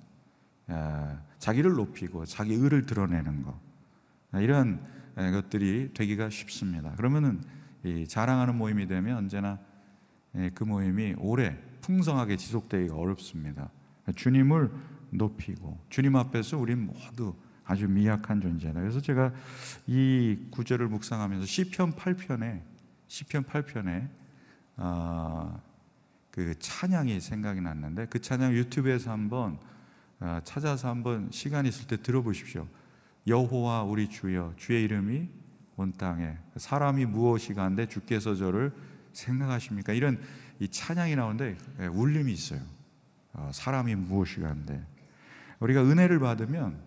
자기를 1.38 1.72
높이고 1.72 2.24
자기 2.24 2.54
의를 2.54 2.86
드러내는 2.86 3.42
것 3.42 3.58
이런 4.34 4.80
것들이 5.14 5.92
되기가 5.94 6.30
쉽습니다. 6.30 6.92
그러면은 6.96 7.42
자랑하는 8.08 8.56
모임이 8.56 8.86
되면 8.86 9.16
언제나 9.16 9.58
그 10.54 10.64
모임이 10.64 11.14
오래 11.18 11.56
풍성하게 11.80 12.36
지속되기가 12.36 12.94
어렵습니다. 12.94 13.70
주님을 14.14 14.70
높이고 15.10 15.78
주님 15.88 16.16
앞에서 16.16 16.58
우리 16.58 16.74
모두 16.74 17.34
아주 17.64 17.88
미약한 17.88 18.40
존재다. 18.40 18.80
그래서 18.80 19.00
제가 19.00 19.32
이 19.86 20.38
구절을 20.50 20.88
묵상하면서 20.88 21.46
시편 21.46 21.94
8편에 21.94 22.62
시편 23.06 23.44
8편에 23.44 24.08
아, 24.76 25.60
그 26.30 26.58
찬양이 26.58 27.20
생각이 27.20 27.60
났는데 27.60 28.06
그 28.06 28.20
찬양 28.20 28.54
유튜브에서 28.54 29.10
한번 29.10 29.58
아, 30.18 30.40
찾아서 30.44 30.88
한번 30.88 31.28
시간 31.30 31.66
있을 31.66 31.86
때 31.86 31.96
들어보십시오. 31.96 32.66
여호와 33.26 33.84
우리 33.84 34.08
주여 34.08 34.54
주의 34.56 34.82
이름이 34.84 35.28
온 35.76 35.92
땅에 35.96 36.36
사람이 36.56 37.06
무엇이간데 37.06 37.86
주께서 37.86 38.34
저를 38.34 38.72
생각하십니까? 39.12 39.92
이런 39.92 40.20
이 40.58 40.68
찬양이 40.68 41.16
나오는데 41.16 41.56
예, 41.80 41.86
울림이 41.86 42.32
있어요. 42.32 42.60
어, 43.32 43.50
사람이 43.52 43.94
무엇이간데 43.94 44.84
우리가 45.60 45.82
은혜를 45.82 46.18
받으면 46.18 46.80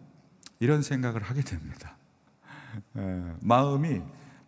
이런 0.60 0.82
생각을 0.82 1.22
하게 1.24 1.42
됩니다. 1.42 1.96
에, 2.98 3.24
마음이 3.42 4.02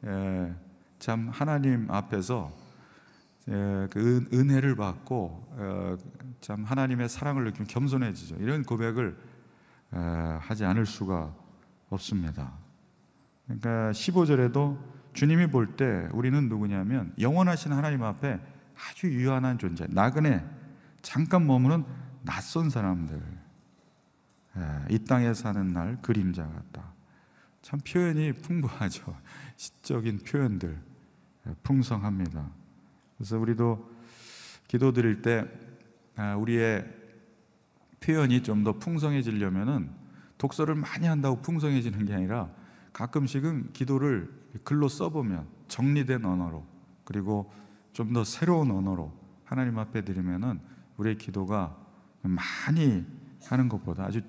에, 0.04 0.54
참 1.00 1.30
하나님 1.30 1.90
앞에서 1.90 2.52
에, 3.48 3.88
그 3.92 4.28
은, 4.34 4.50
혜를 4.50 4.76
받고 4.76 5.48
어, 5.52 5.98
참 6.42 6.64
하나님의 6.64 7.10
사랑을 7.10 7.44
느끼면 7.46 7.68
겸손해지죠. 7.68 8.36
이런 8.38 8.64
고백을 8.64 9.18
하지 10.42 10.66
않을 10.66 10.86
수가 10.86 11.34
없습니다. 11.90 12.52
그러니까 13.46 13.92
15절에도 13.92 14.78
주님이 15.14 15.48
볼 15.48 15.78
때 15.78 16.10
우리는 16.12 16.50
누구냐면 16.50 17.14
영원하신 17.20 17.72
하나님 17.72 18.04
앞에 18.04 18.40
아주 18.76 19.08
유한한 19.08 19.58
존재, 19.58 19.86
나그네, 19.90 20.44
잠깐 21.02 21.48
머무는 21.48 21.86
낯선 22.24 22.70
사람들. 22.70 23.22
예, 24.58 24.86
이 24.90 25.00
땅에 25.00 25.34
사는 25.34 25.74
날 25.74 26.02
그림자 26.02 26.48
같다. 26.48 26.94
참 27.62 27.80
표현이 27.80 28.34
풍부하죠. 28.34 29.16
시적인 29.58 30.20
표현들 30.20 30.78
예, 31.48 31.56
풍성합니다. 31.64 32.50
그래서 33.18 33.38
우리도 33.38 33.92
기도 34.68 34.92
드릴 34.94 35.22
때 35.22 35.46
아, 36.16 36.36
우리의 36.36 36.86
표현이 38.00 38.44
좀 38.44 38.64
더 38.64 38.74
풍성해지려면은 38.74 39.90
독서를 40.38 40.76
많이 40.76 41.08
한다고 41.08 41.42
풍성해지는 41.42 42.06
게 42.06 42.14
아니라 42.14 42.50
가끔씩은 42.94 43.74
기도를 43.74 44.32
글로 44.64 44.88
써보면 44.88 45.48
정리된 45.68 46.24
언어로 46.26 46.66
그리고 47.04 47.52
좀 47.94 48.14
더 48.14 48.24
새로운 48.24 48.72
언어로 48.72 49.12
하나님 49.46 49.80
앞에 49.80 50.04
드리면은 50.04 50.60
우리의 50.98 51.18
기도가 51.18 51.76
많이 52.22 53.06
하는 53.48 53.70
것보다 53.70 54.06
아주 54.06 54.22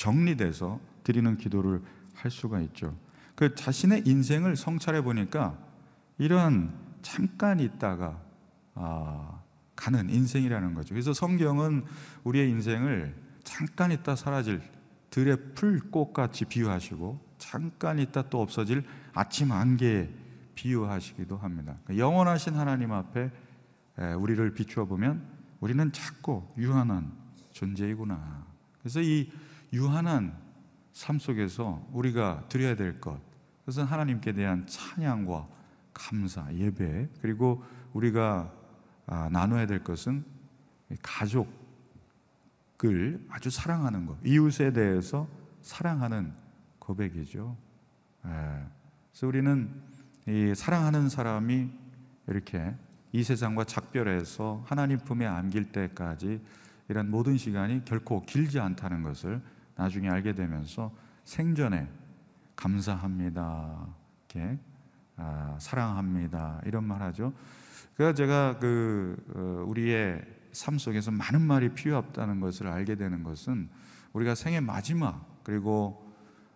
정리돼서 0.00 0.80
드리는 1.04 1.36
기도를 1.36 1.82
할 2.14 2.30
수가 2.30 2.60
있죠. 2.62 2.96
그 3.34 3.54
자신의 3.54 4.04
인생을 4.06 4.56
성찰해 4.56 5.02
보니까 5.02 5.58
이런 6.16 6.72
잠깐 7.02 7.60
있다가 7.60 8.18
아, 8.74 9.42
가는 9.76 10.08
인생이라는 10.08 10.72
거죠. 10.72 10.94
그래서 10.94 11.12
성경은 11.12 11.84
우리의 12.24 12.48
인생을 12.48 13.14
잠깐 13.44 13.92
있다 13.92 14.16
사라질 14.16 14.62
들의 15.10 15.36
풀꽃같이 15.54 16.46
비유하시고 16.46 17.20
잠깐 17.36 17.98
있다 17.98 18.30
또 18.30 18.40
없어질 18.40 18.84
아침 19.12 19.52
안개에 19.52 20.08
비유하시기도 20.54 21.36
합니다. 21.36 21.76
그러니까 21.84 22.02
영원하신 22.02 22.54
하나님 22.54 22.92
앞에 22.92 23.30
에, 23.98 24.12
우리를 24.14 24.54
비추어 24.54 24.86
보면 24.86 25.22
우리는 25.60 25.92
작고 25.92 26.54
유한한 26.56 27.12
존재이구나. 27.52 28.46
그래서 28.80 29.02
이 29.02 29.30
유한한 29.72 30.36
삶 30.92 31.18
속에서 31.18 31.86
우리가 31.92 32.44
드려야 32.48 32.74
될 32.74 33.00
것, 33.00 33.20
그것은 33.60 33.84
하나님께 33.84 34.32
대한 34.32 34.66
찬양과 34.66 35.48
감사, 35.94 36.52
예배, 36.52 37.08
그리고 37.20 37.62
우리가 37.92 38.52
아, 39.06 39.28
나눠야 39.30 39.66
될 39.66 39.82
것은 39.82 40.24
가족을 41.02 41.46
아주 43.28 43.50
사랑하는 43.50 44.06
것, 44.06 44.18
이웃에 44.24 44.72
대해서 44.72 45.28
사랑하는 45.62 46.32
고백이죠. 46.78 47.56
예. 48.26 48.64
그래서 49.10 49.26
우리는 49.26 49.70
이 50.26 50.54
사랑하는 50.54 51.08
사람이 51.08 51.70
이렇게 52.28 52.74
이 53.12 53.22
세상과 53.22 53.64
작별해서 53.64 54.62
하나님 54.66 54.98
품에 54.98 55.26
안길 55.26 55.72
때까지 55.72 56.40
이런 56.88 57.10
모든 57.10 57.36
시간이 57.36 57.84
결코 57.84 58.24
길지 58.24 58.58
않다는 58.60 59.02
것을 59.02 59.42
나중에 59.80 60.10
알게 60.10 60.34
되면서 60.34 60.92
생전에 61.24 61.88
감사합니다. 62.54 63.86
이렇게 64.28 64.58
아, 65.16 65.56
사랑합니다. 65.58 66.60
이런 66.66 66.84
말 66.84 67.00
하죠. 67.00 67.32
그래서 67.96 68.12
제가 68.12 68.58
그 68.58 69.16
어, 69.34 69.64
우리의 69.66 70.22
삶 70.52 70.76
속에서 70.76 71.10
많은 71.10 71.40
말이 71.40 71.70
필요 71.70 71.96
없다는 71.96 72.40
것을 72.40 72.66
알게 72.66 72.96
되는 72.96 73.22
것은 73.22 73.70
우리가 74.12 74.34
생의 74.34 74.60
마지막 74.60 75.40
그리고 75.44 76.06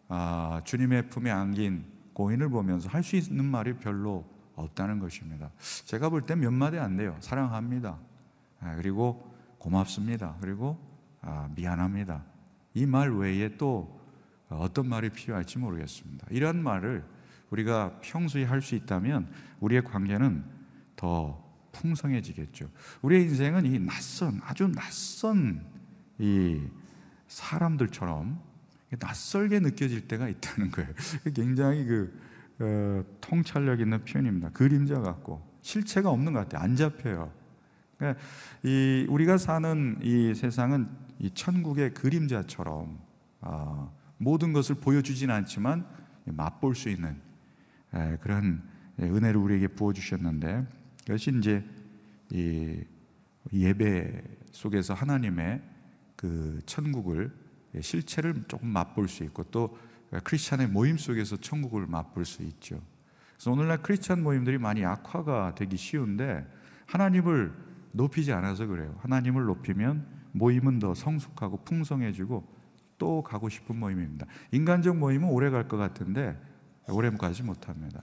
아, 0.08 0.60
주님의 0.64 1.08
품에 1.08 1.30
안긴 1.30 1.86
고인을 2.12 2.50
보면서 2.50 2.90
할 2.90 3.02
수 3.02 3.16
있는 3.16 3.46
말이 3.46 3.72
별로 3.78 4.28
없다는 4.54 4.98
것입니다. 4.98 5.50
제가 5.86 6.10
볼땐몇 6.10 6.52
마디 6.52 6.78
안 6.78 6.98
돼요. 6.98 7.16
사랑합니다. 7.20 7.98
아, 8.60 8.76
그리고 8.76 9.34
고맙습니다. 9.58 10.36
그리고 10.42 10.78
아, 11.22 11.48
미안합니다. 11.54 12.33
이 12.74 12.86
말 12.86 13.10
외에 13.16 13.56
또 13.56 14.00
어떤 14.48 14.88
말이 14.88 15.08
필요할지 15.10 15.58
모르겠습니다. 15.58 16.26
이런 16.30 16.62
말을 16.62 17.04
우리가 17.50 18.00
평소에 18.02 18.44
할 18.44 18.60
수 18.60 18.74
있다면 18.74 19.28
우리의 19.60 19.82
관계는 19.84 20.44
더 20.96 21.42
풍성해지겠죠. 21.72 22.70
우리의 23.02 23.24
인생은 23.24 23.66
이 23.66 23.78
낯선 23.78 24.40
아주 24.44 24.68
낯선 24.68 25.64
이 26.18 26.60
사람들처럼 27.28 28.40
낯설게 28.98 29.60
느껴질 29.60 30.06
때가 30.06 30.28
있다는 30.28 30.70
거예요. 30.70 30.90
굉장히 31.34 31.84
그 31.84 32.18
어, 32.60 33.04
통찰력 33.20 33.80
있는 33.80 34.04
표현입니다. 34.04 34.50
그림자 34.50 35.00
같고 35.00 35.42
실체가 35.62 36.10
없는 36.10 36.32
것 36.32 36.40
같아요. 36.40 36.62
안 36.62 36.76
잡혀요. 36.76 37.32
그러니까 37.98 38.20
이 38.62 39.06
우리가 39.08 39.38
사는 39.38 39.98
이 40.02 40.34
세상은 40.34 40.88
이 41.18 41.30
천국의 41.30 41.94
그림자처럼 41.94 42.98
아, 43.40 43.90
모든 44.18 44.52
것을 44.52 44.76
보여주진 44.76 45.30
않지만 45.30 45.86
맛볼 46.24 46.74
수 46.74 46.88
있는 46.88 47.20
에, 47.92 48.16
그런 48.20 48.62
은혜를 49.00 49.36
우리에게 49.36 49.68
부어 49.68 49.92
주셨는데 49.92 50.66
그것이 51.06 51.36
이제 51.38 51.64
이 52.30 52.82
예배 53.52 54.22
속에서 54.52 54.94
하나님의 54.94 55.62
그 56.16 56.60
천국을 56.64 57.32
실체를 57.80 58.44
조금 58.48 58.68
맛볼 58.68 59.08
수 59.08 59.24
있고 59.24 59.44
또 59.44 59.76
크리스찬의 60.22 60.68
모임 60.68 60.96
속에서 60.96 61.36
천국을 61.36 61.86
맛볼 61.86 62.24
수 62.24 62.42
있죠. 62.42 62.80
그래서 63.34 63.50
오늘날 63.50 63.82
크리스찬 63.82 64.22
모임들이 64.22 64.58
많이 64.58 64.84
악화가 64.84 65.54
되기 65.54 65.76
쉬운데 65.76 66.46
하나님을 66.86 67.52
높이지 67.92 68.32
않아서 68.32 68.66
그래요. 68.66 68.96
하나님을 69.00 69.44
높이면 69.44 70.06
모임은 70.34 70.80
더 70.80 70.94
성숙하고 70.94 71.58
풍성해지고 71.64 72.44
또 72.98 73.22
가고 73.22 73.48
싶은 73.48 73.78
모임입니다. 73.78 74.26
인간적 74.52 74.96
모임은 74.96 75.28
오래 75.28 75.50
갈 75.50 75.68
것 75.68 75.76
같은데 75.76 76.38
오래 76.88 77.10
가지 77.10 77.42
못합니다. 77.42 78.02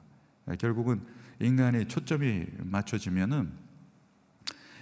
결국은 0.59 1.01
인간의 1.39 1.87
초점이 1.87 2.45
맞춰지면은 2.59 3.51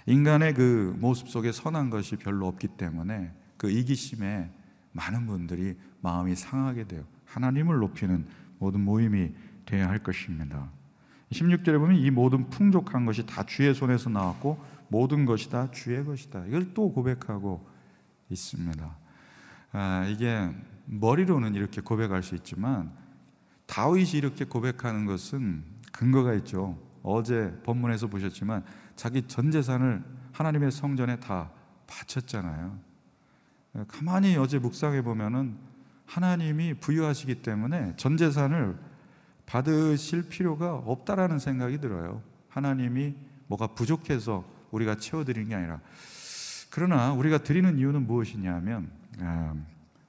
인간의 0.06 0.54
그 0.54 0.96
모습 0.98 1.28
속에 1.28 1.52
선한 1.52 1.90
것이 1.90 2.16
별로 2.16 2.46
없기 2.46 2.68
때문에 2.68 3.32
그 3.56 3.70
이기심에 3.70 4.50
많은 4.92 5.26
분들이 5.26 5.76
마음이 6.00 6.34
상하게 6.34 6.84
돼요. 6.84 7.04
하나님을 7.26 7.78
높이는 7.78 8.26
모든 8.58 8.80
모임이 8.80 9.32
되어야 9.66 9.88
할 9.88 10.02
것입니다. 10.02 10.70
16절에 11.32 11.78
보면 11.78 11.96
이 11.96 12.10
모든 12.10 12.48
풍족한 12.50 13.06
것이 13.06 13.24
다 13.24 13.44
주의 13.44 13.72
손에서 13.74 14.10
나왔고 14.10 14.58
모든 14.90 15.24
것이 15.24 15.48
다 15.48 15.70
주의 15.70 16.04
것이다. 16.04 16.44
이걸 16.46 16.74
또 16.74 16.92
고백하고 16.92 17.66
있습니다. 18.28 18.96
아, 19.72 20.04
이게 20.08 20.50
머리로는 20.86 21.54
이렇게 21.54 21.80
고백할 21.80 22.22
수 22.22 22.34
있지만 22.34 22.92
다윗이 23.66 24.10
이렇게 24.14 24.44
고백하는 24.44 25.06
것은 25.06 25.64
근거가 25.92 26.34
있죠. 26.34 26.76
어제 27.02 27.56
본문에서 27.62 28.08
보셨지만 28.08 28.64
자기 28.96 29.22
전 29.28 29.50
재산을 29.52 30.02
하나님의 30.32 30.72
성전에 30.72 31.20
다 31.20 31.52
바쳤잖아요. 31.86 32.78
가만히 33.86 34.36
어제 34.36 34.58
묵상해 34.58 35.02
보면은 35.02 35.56
하나님이 36.04 36.74
부유하시기 36.74 37.42
때문에 37.42 37.94
전 37.96 38.16
재산을 38.16 38.76
받으실 39.46 40.28
필요가 40.28 40.74
없다라는 40.74 41.38
생각이 41.38 41.78
들어요. 41.78 42.22
하나님이 42.48 43.14
뭐가 43.46 43.68
부족해서 43.68 44.44
우리가 44.70 44.96
채워드리는 44.96 45.48
게 45.48 45.54
아니라 45.54 45.80
그러나 46.70 47.12
우리가 47.12 47.38
드리는 47.38 47.78
이유는 47.78 48.06
무엇이냐면 48.06 48.90
아, 49.20 49.54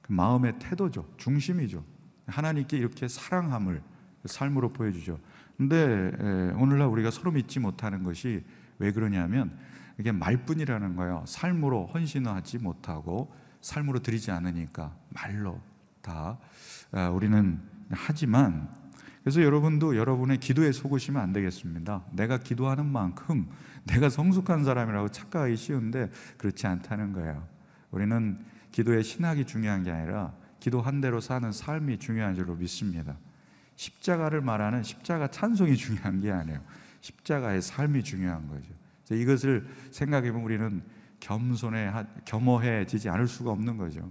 그 0.00 0.12
마음의 0.12 0.58
태도죠, 0.58 1.08
중심이죠. 1.16 1.84
하나님께 2.26 2.76
이렇게 2.76 3.08
사랑함을 3.08 3.82
삶으로 4.24 4.72
보여주죠. 4.72 5.18
근데 5.56 6.10
오늘날 6.56 6.88
우리가 6.88 7.10
서로 7.10 7.32
믿지 7.32 7.60
못하는 7.60 8.02
것이 8.02 8.44
왜 8.78 8.92
그러냐면 8.92 9.56
이게 9.98 10.12
말뿐이라는 10.12 10.96
거예요. 10.96 11.24
삶으로 11.26 11.86
헌신하지 11.86 12.58
못하고 12.58 13.32
삶으로 13.60 14.00
드리지 14.00 14.30
않으니까 14.30 14.94
말로 15.10 15.60
다 16.00 16.38
아, 16.90 17.08
우리는 17.10 17.60
하지만 17.90 18.68
그래서 19.22 19.40
여러분도 19.42 19.96
여러분의 19.96 20.38
기도에 20.38 20.72
속으시면 20.72 21.22
안 21.22 21.32
되겠습니다. 21.32 22.04
내가 22.12 22.38
기도하는 22.38 22.86
만큼 22.86 23.48
내가 23.84 24.08
성숙한 24.08 24.64
사람이라고 24.64 25.08
착각하기 25.08 25.56
쉬운데 25.56 26.10
그렇지 26.38 26.66
않다는 26.66 27.12
거예요. 27.12 27.46
우리는 27.90 28.38
기도의 28.70 29.02
신학이 29.02 29.44
중요한 29.44 29.82
게 29.82 29.90
아니라 29.90 30.32
기도한 30.60 31.00
대로 31.00 31.20
사는 31.20 31.50
삶이 31.50 31.98
중요한 31.98 32.34
줄로 32.34 32.54
믿습니다. 32.54 33.16
십자가를 33.76 34.40
말하는 34.40 34.82
십자가 34.82 35.26
찬송이 35.26 35.76
중요한 35.76 36.20
게 36.20 36.30
아니에요. 36.30 36.60
십자가의 37.00 37.62
삶이 37.62 38.04
중요한 38.04 38.46
거죠. 38.46 38.72
이것을 39.10 39.66
생각해 39.90 40.30
보면 40.30 40.44
우리는 40.44 40.82
겸손해 41.20 41.92
겸허해지지 42.24 43.08
않을 43.08 43.26
수가 43.26 43.50
없는 43.50 43.76
거죠. 43.76 44.10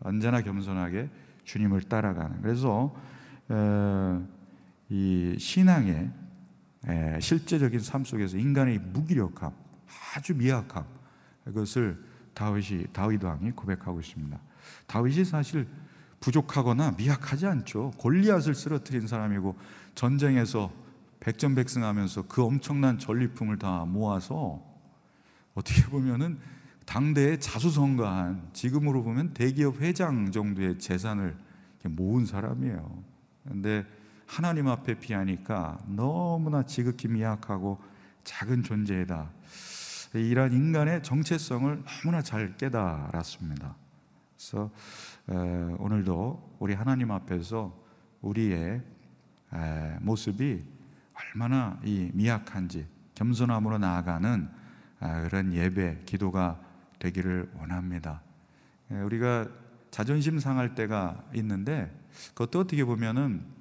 언제나 0.00 0.40
겸손하게 0.40 1.08
주님을 1.44 1.82
따라가는. 1.82 2.42
그래서 2.42 2.94
어, 3.48 4.28
이 4.88 5.36
신앙의 5.38 6.10
실제적인 7.20 7.80
삶 7.80 8.04
속에서 8.04 8.36
인간의 8.36 8.78
무기력함, 8.78 9.52
아주 10.14 10.34
미약함 10.34 10.84
그것을 11.44 12.02
다윗이 12.34 12.86
다윗 12.92 13.22
왕이 13.22 13.52
고백하고 13.52 14.00
있습니다. 14.00 14.38
다윗이 14.86 15.24
사실 15.24 15.68
부족하거나 16.20 16.92
미약하지 16.92 17.46
않죠. 17.46 17.92
골리앗을 17.98 18.54
쓰러뜨린 18.54 19.06
사람이고 19.06 19.56
전쟁에서 19.94 20.72
백전백승하면서 21.20 22.26
그 22.28 22.42
엄청난 22.42 22.98
전리품을 22.98 23.58
다 23.58 23.84
모아서 23.84 24.62
어떻게 25.54 25.82
보면은 25.84 26.38
당대의 26.86 27.40
자수성가한 27.40 28.50
지금으로 28.52 29.02
보면 29.02 29.34
대기업 29.34 29.80
회장 29.80 30.32
정도의 30.32 30.78
재산을 30.78 31.36
모은 31.84 32.26
사람이에요. 32.26 33.02
근데 33.48 33.84
하나님 34.32 34.66
앞에 34.66 34.98
비하니까 34.98 35.78
너무나 35.84 36.64
지극히 36.64 37.06
미약하고 37.06 37.78
작은 38.24 38.62
존재이다. 38.62 39.30
이러한 40.14 40.54
인간의 40.54 41.02
정체성을 41.02 41.84
너무나 41.84 42.22
잘 42.22 42.56
깨달았습니다. 42.56 43.76
그래서 44.34 44.70
에, 45.28 45.34
오늘도 45.78 46.56
우리 46.60 46.72
하나님 46.72 47.10
앞에서 47.10 47.78
우리의 48.22 48.80
에, 49.52 49.98
모습이 50.00 50.64
얼마나 51.12 51.78
이 51.84 52.10
미약한지 52.14 52.86
겸손함으로 53.14 53.76
나아가는 53.76 54.48
아, 55.00 55.22
그런 55.24 55.52
예배, 55.52 56.04
기도가 56.06 56.58
되기를 57.00 57.52
원합니다. 57.58 58.22
에, 58.90 58.94
우리가 58.94 59.46
자존심 59.90 60.38
상할 60.38 60.74
때가 60.74 61.22
있는데 61.34 61.94
그것도 62.28 62.60
어떻게 62.60 62.82
보면은 62.82 63.60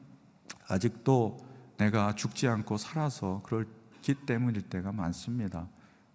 아직도 0.67 1.37
내가 1.77 2.15
죽지 2.15 2.47
않고 2.47 2.77
살아서 2.77 3.41
그렇기 3.43 4.13
때문일 4.25 4.63
때가 4.63 4.91
많습니다. 4.91 5.67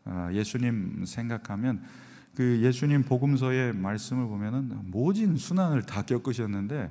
아, 0.05 0.31
예수님 0.33 1.05
생각하면 1.05 1.83
그 2.35 2.61
예수님 2.63 3.03
복음서의 3.03 3.73
말씀을 3.73 4.27
보면은 4.27 4.91
모진 4.91 5.37
순환을 5.37 5.83
다 5.83 6.03
겪으셨는데 6.03 6.91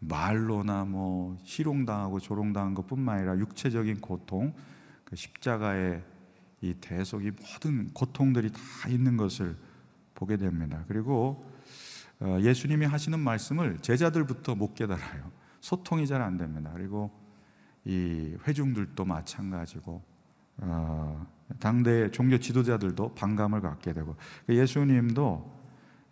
말로나 0.00 0.86
뭐 0.86 1.36
희롱당하고 1.44 2.18
조롱당한 2.20 2.74
것뿐만 2.74 3.18
아니라 3.18 3.38
육체적인 3.38 4.00
고통, 4.00 4.54
그 5.04 5.16
십자가의 5.16 6.02
이 6.62 6.74
대속이 6.74 7.32
모든 7.32 7.92
고통들이 7.92 8.50
다 8.52 8.88
있는 8.88 9.16
것을 9.16 9.56
보게 10.14 10.36
됩니다. 10.36 10.84
그리고 10.88 11.46
어, 12.20 12.38
예수님이 12.40 12.86
하시는 12.86 13.18
말씀을 13.18 13.78
제자들부터 13.80 14.54
못 14.54 14.74
깨달아요. 14.74 15.30
소통이 15.60 16.06
잘 16.06 16.22
안 16.22 16.36
됩니다. 16.36 16.70
그리고 16.74 17.10
이 17.84 18.36
회중들도 18.46 19.04
마찬가지고 19.04 20.02
어, 20.58 21.26
당대 21.58 22.10
종교 22.10 22.38
지도자들도 22.38 23.14
반감을 23.14 23.60
갖게 23.60 23.92
되고 23.92 24.16
그 24.46 24.54
예수님도 24.56 25.60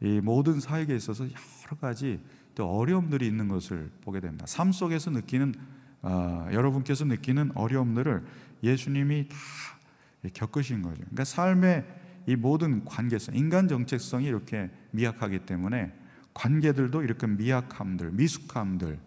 이 0.00 0.20
모든 0.22 0.60
사역에 0.60 0.94
있어서 0.96 1.24
여러 1.24 1.76
가지 1.80 2.20
또 2.54 2.68
어려움들이 2.70 3.26
있는 3.26 3.48
것을 3.48 3.90
보게 4.02 4.20
됩니다. 4.20 4.46
삶 4.46 4.72
속에서 4.72 5.10
느끼는 5.10 5.54
어, 6.02 6.48
여러분께서 6.52 7.04
느끼는 7.04 7.52
어려움들을 7.54 8.24
예수님이 8.62 9.28
다 9.28 9.36
겪으신 10.32 10.82
거죠. 10.82 10.96
그러니까 10.96 11.24
삶의 11.24 11.84
이 12.26 12.36
모든 12.36 12.84
관계성, 12.84 13.34
인간 13.36 13.68
정체성이 13.68 14.26
이렇게 14.26 14.70
미약하기 14.90 15.40
때문에 15.40 15.92
관계들도 16.34 17.02
이렇게 17.02 17.26
미약함들, 17.26 18.12
미숙함들, 18.12 18.98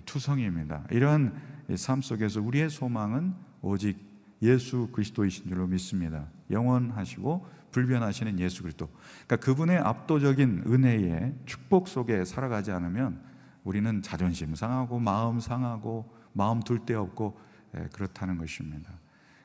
투성입니다. 0.00 0.84
이러한 0.90 1.34
삶 1.76 2.02
속에서 2.02 2.40
우리의 2.40 2.70
소망은 2.70 3.34
오직 3.62 3.98
예수 4.42 4.88
그리스도이신 4.92 5.48
줄로 5.48 5.66
믿습니다. 5.66 6.28
영원하시고 6.50 7.46
불변하시는 7.70 8.38
예수 8.38 8.62
그리스도. 8.62 8.88
그러니까 9.26 9.36
그분의 9.36 9.78
압도적인 9.78 10.64
은혜의 10.66 11.34
축복 11.46 11.88
속에 11.88 12.24
살아가지 12.24 12.70
않으면 12.70 13.22
우리는 13.64 14.02
자존심 14.02 14.54
상하고 14.54 14.98
마음 14.98 15.40
상하고 15.40 16.12
마음 16.32 16.60
둘 16.60 16.84
데 16.84 16.94
없고 16.94 17.38
예, 17.76 17.88
그렇다는 17.92 18.38
것입니다. 18.38 18.92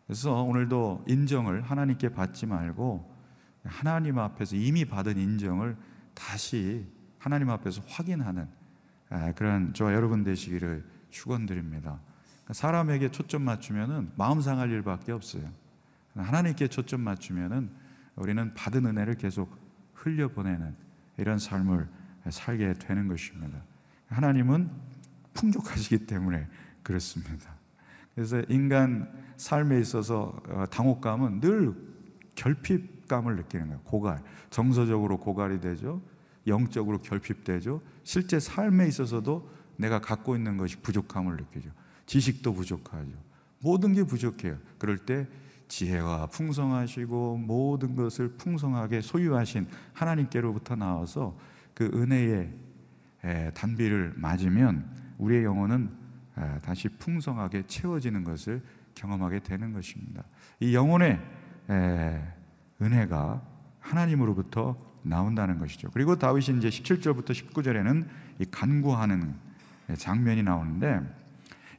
그래서 0.06 0.44
오늘도 0.44 1.06
인정을 1.08 1.62
하나님께 1.62 2.10
받지 2.10 2.46
말고 2.46 3.16
하나님 3.64 4.20
앞에서 4.20 4.56
이미 4.56 4.86
받은 4.86 5.18
인정을 5.18 5.78
다시 6.14 6.86
하나님 7.18 7.50
앞에서 7.50 7.82
확인하는 7.88 8.44
아, 8.44 8.59
그런 9.36 9.74
저와 9.74 9.94
여러분 9.94 10.24
되시기를 10.24 10.86
축원드립니다. 11.10 12.00
사람에게 12.52 13.12
초점 13.12 13.44
맞추면은 13.44 14.12
마음 14.16 14.42
상할 14.42 14.70
일밖에 14.72 15.12
없어요. 15.12 15.44
하나님께 16.16 16.68
초점 16.68 17.02
맞추면은 17.02 17.70
우리는 18.16 18.54
받은 18.54 18.86
은혜를 18.86 19.16
계속 19.16 19.56
흘려 19.94 20.28
보내는 20.30 20.76
이런 21.18 21.40
삶을 21.40 21.88
살게 22.30 22.74
되는 22.74 23.08
것입니다. 23.08 23.62
하나님은 24.08 24.70
풍족하시기 25.34 26.06
때문에 26.06 26.48
그렇습니다. 26.84 27.56
그래서 28.16 28.42
인간 28.50 29.12
삶에 29.38 29.80
있어서 29.80 30.42
어, 30.50 30.66
당혹감은 30.70 31.40
늘 31.40 31.74
결핍감을 32.36 33.38
느끼는 33.38 33.68
거예요. 33.68 33.82
고갈, 33.84 34.22
정서적으로 34.50 35.18
고갈이 35.18 35.62
되죠. 35.62 36.02
영적으로 36.48 37.00
결핍되죠. 37.00 37.82
실제 38.10 38.40
삶에 38.40 38.88
있어서도 38.88 39.48
내가 39.78 40.02
갖고 40.02 40.36
있는 40.36 40.58
것이 40.58 40.78
부족함을 40.78 41.38
느끼죠. 41.38 41.70
지식도 42.08 42.56
부족하죠. 42.56 43.12
모든 43.60 43.94
게 43.94 44.04
부족해요. 44.04 44.58
그럴 44.80 44.98
때 44.98 45.28
지혜가 45.68 46.26
풍성하시고 46.26 47.38
모든 47.38 47.96
것을 47.96 48.30
풍성하게 48.30 49.02
소유하신 49.02 49.68
하나님께로부터 49.94 50.76
나와서 50.76 51.38
그 51.76 51.86
은혜의 51.94 52.52
단비를 53.54 54.16
맞으면 54.16 54.90
우리의 55.20 55.44
영혼은 55.44 55.92
다시 56.64 56.90
풍성하게 56.90 57.68
채워지는 57.68 58.24
것을 58.24 58.64
경험하게 58.96 59.42
되는 59.42 59.72
것입니다. 59.72 60.24
이 60.60 60.74
영혼의 60.74 61.20
은혜가 62.82 63.44
하나님으로부터 63.78 64.89
나온다는 65.02 65.60
것이죠. 65.60 65.90
그리고 65.94 66.18
다윗이 66.18 66.58
이제 66.58 66.70
17절부터 66.70 67.32
19절에는 67.32 68.06
이 68.40 68.46
간구하는 68.46 69.34
장면이 69.98 70.44
나오는데 70.44 71.02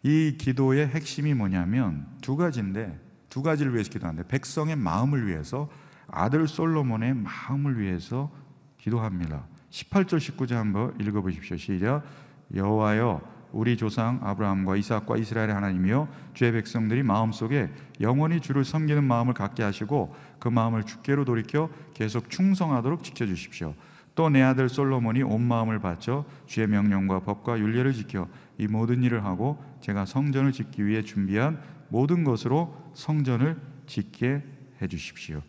이 0.03 0.37
기도의 0.39 0.89
핵심이 0.89 1.35
뭐냐면 1.35 2.07
두 2.21 2.37
가지인데 2.37 2.99
두 3.29 3.43
가지를 3.43 3.75
위해서 3.75 3.91
기도하는데 3.91 4.29
백성의 4.29 4.77
마음을 4.77 5.27
위해서 5.27 5.69
아들 6.09 6.49
솔로몬의 6.49 7.15
마음을 7.15 7.79
위해서 7.79 8.31
기도합니다. 8.79 9.45
18절 9.71 10.19
19절 10.19 10.55
한번 10.55 10.99
읽어 11.01 11.21
보십시오. 11.21 11.57
시작. 11.57 12.03
여호와여 12.55 13.40
우리 13.53 13.77
조상 13.77 14.21
아브라함과 14.23 14.77
이삭과 14.77 15.17
이스라엘의 15.17 15.55
하나님이여 15.55 16.09
주의 16.35 16.53
백성들이 16.53 17.03
마음속에 17.03 17.71
영원히 18.01 18.41
주를 18.41 18.65
섬기는 18.65 19.03
마음을 19.05 19.35
갖게 19.35 19.63
하시고 19.63 20.15
그 20.39 20.49
마음을 20.49 20.85
주께로 20.85 21.25
돌이켜 21.25 21.69
계속 21.95 22.31
충성하도록 22.31 23.03
지켜 23.03 23.27
주십시오. 23.27 23.75
또 24.15 24.29
내 24.29 24.43
아들 24.43 24.69
솔로몬이 24.69 25.23
온 25.23 25.41
마음을 25.43 25.79
바쳐 25.79 26.27
주의 26.47 26.67
명령과 26.67 27.21
법과 27.21 27.59
윤례를 27.59 27.95
지켜 27.95 28.29
이 28.59 28.67
모든 28.67 29.03
일을 29.03 29.25
하고 29.25 29.63
제가 29.81 30.05
성전을 30.05 30.53
짓기 30.53 30.85
위해 30.85 31.03
준비한 31.03 31.59
모든 31.89 32.23
것으로 32.25 32.77
성전을 32.93 33.57
짓게 33.87 34.43
해 34.83 34.87
주십시오. 34.89 35.43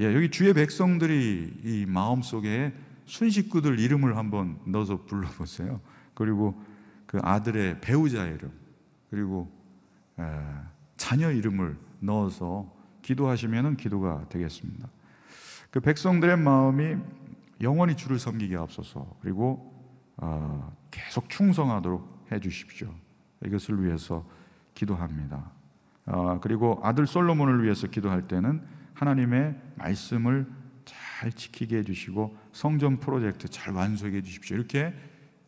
예, 0.00 0.14
여기 0.14 0.30
주의 0.30 0.54
백성들이 0.54 1.60
이 1.62 1.84
마음 1.86 2.22
속에 2.22 2.72
순식구들 3.04 3.78
이름을 3.78 4.16
한번 4.16 4.58
넣어서 4.64 5.04
불러보세요. 5.04 5.80
그리고 6.22 6.62
그 7.06 7.18
아들의 7.22 7.80
배우자 7.80 8.26
이름, 8.26 8.52
그리고 9.10 9.50
자녀 10.96 11.30
이름을 11.30 11.76
넣어서 12.00 12.72
기도하시면 13.02 13.76
기도가 13.76 14.26
되겠습니다. 14.28 14.88
그 15.70 15.80
백성들의 15.80 16.36
마음이 16.38 16.96
영원히 17.60 17.96
주를 17.96 18.18
섬기게 18.18 18.56
앞서서 18.56 19.16
그리고 19.20 19.72
어, 20.16 20.72
계속 20.90 21.28
충성하도록 21.28 22.28
해 22.30 22.38
주십시오. 22.38 22.94
이것을 23.44 23.84
위해서 23.84 24.24
기도합니다. 24.74 25.50
어, 26.06 26.38
그리고 26.40 26.78
아들 26.82 27.06
솔로몬을 27.06 27.64
위해서 27.64 27.88
기도할 27.88 28.28
때는 28.28 28.62
하나님의 28.94 29.56
말씀을 29.76 30.46
잘 30.84 31.32
지키게 31.32 31.78
해주시고 31.78 32.36
성전 32.52 32.98
프로젝트 33.00 33.48
잘 33.48 33.74
완수하게 33.74 34.18
해주십시오. 34.18 34.56
이렇게 34.56 34.94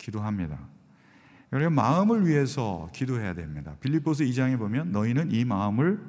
기도합니다. 0.05 0.59
그리고 1.51 1.71
마음을 1.71 2.27
위해서 2.27 2.88
기도해야 2.93 3.35
됩니다. 3.35 3.77
빌립보스 3.81 4.25
2장에 4.25 4.59
보면 4.59 4.93
너희는 4.93 5.31
이 5.31 5.45
마음을 5.45 6.01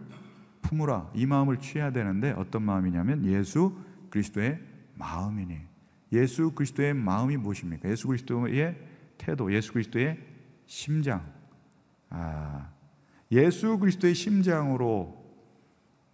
품으라. 0.61 1.11
이 1.13 1.25
마음을 1.25 1.59
취해야 1.59 1.91
되는데 1.91 2.31
어떤 2.31 2.63
마음이냐면 2.63 3.25
예수 3.25 3.77
그리스도의 4.09 4.59
마음이니. 4.95 5.59
예수 6.11 6.51
그리스도의 6.51 6.93
마음이 6.93 7.37
무엇입니까? 7.37 7.89
예수 7.89 8.07
그리스도의 8.07 8.75
태도, 9.17 9.53
예수 9.53 9.71
그리스도의 9.73 10.19
심장. 10.65 11.25
아, 12.09 12.69
예수 13.31 13.77
그리스도의 13.77 14.15
심장으로 14.15 15.23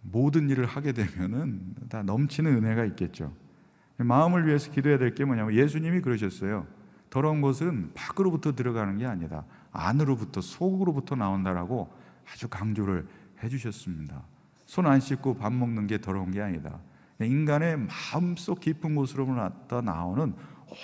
모든 0.02 0.50
일을 0.50 0.66
하게 0.66 0.92
되면은 0.92 1.74
다 1.88 2.02
넘치는 2.02 2.52
은혜가 2.56 2.84
있겠죠. 2.86 3.34
마음을 3.96 4.46
위해서 4.46 4.70
기도해야 4.70 4.98
될 4.98 5.14
게 5.14 5.24
뭐냐면 5.24 5.54
예수님이 5.54 6.00
그러셨어요. 6.00 6.66
더러운 7.12 7.42
것은 7.42 7.92
밖으로부터 7.92 8.52
들어가는 8.52 8.96
게 8.96 9.04
아니다. 9.04 9.44
안으로부터 9.70 10.40
속으로부터 10.40 11.14
나온다라고 11.14 11.92
아주 12.32 12.48
강조를 12.48 13.06
해주셨습니다. 13.42 14.22
손 14.64 14.86
안 14.86 14.98
씻고 14.98 15.36
밥 15.36 15.52
먹는 15.52 15.86
게 15.86 16.00
더러운 16.00 16.30
게 16.30 16.40
아니다. 16.40 16.80
인간의 17.20 17.76
마음속 17.76 18.60
깊은 18.60 18.94
곳으로부터 18.94 19.82
나오는 19.82 20.34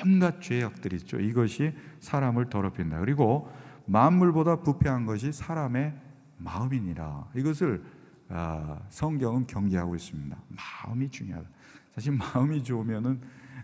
온갖 0.04 0.42
죄악들 0.42 0.92
있죠. 0.92 1.18
이것이 1.18 1.72
사람을 2.00 2.50
더럽힌다. 2.50 3.00
그리고 3.00 3.50
만물보다 3.86 4.56
부패한 4.56 5.06
것이 5.06 5.32
사람의 5.32 5.94
마음이니라. 6.36 7.28
이것을 7.36 7.82
아, 8.28 8.78
성경은 8.90 9.46
경계하고 9.46 9.96
있습니다. 9.96 10.36
마음이 10.84 11.08
중요하다. 11.08 11.48
사실 11.94 12.12
마음이 12.12 12.62
좋으면은 12.62 13.18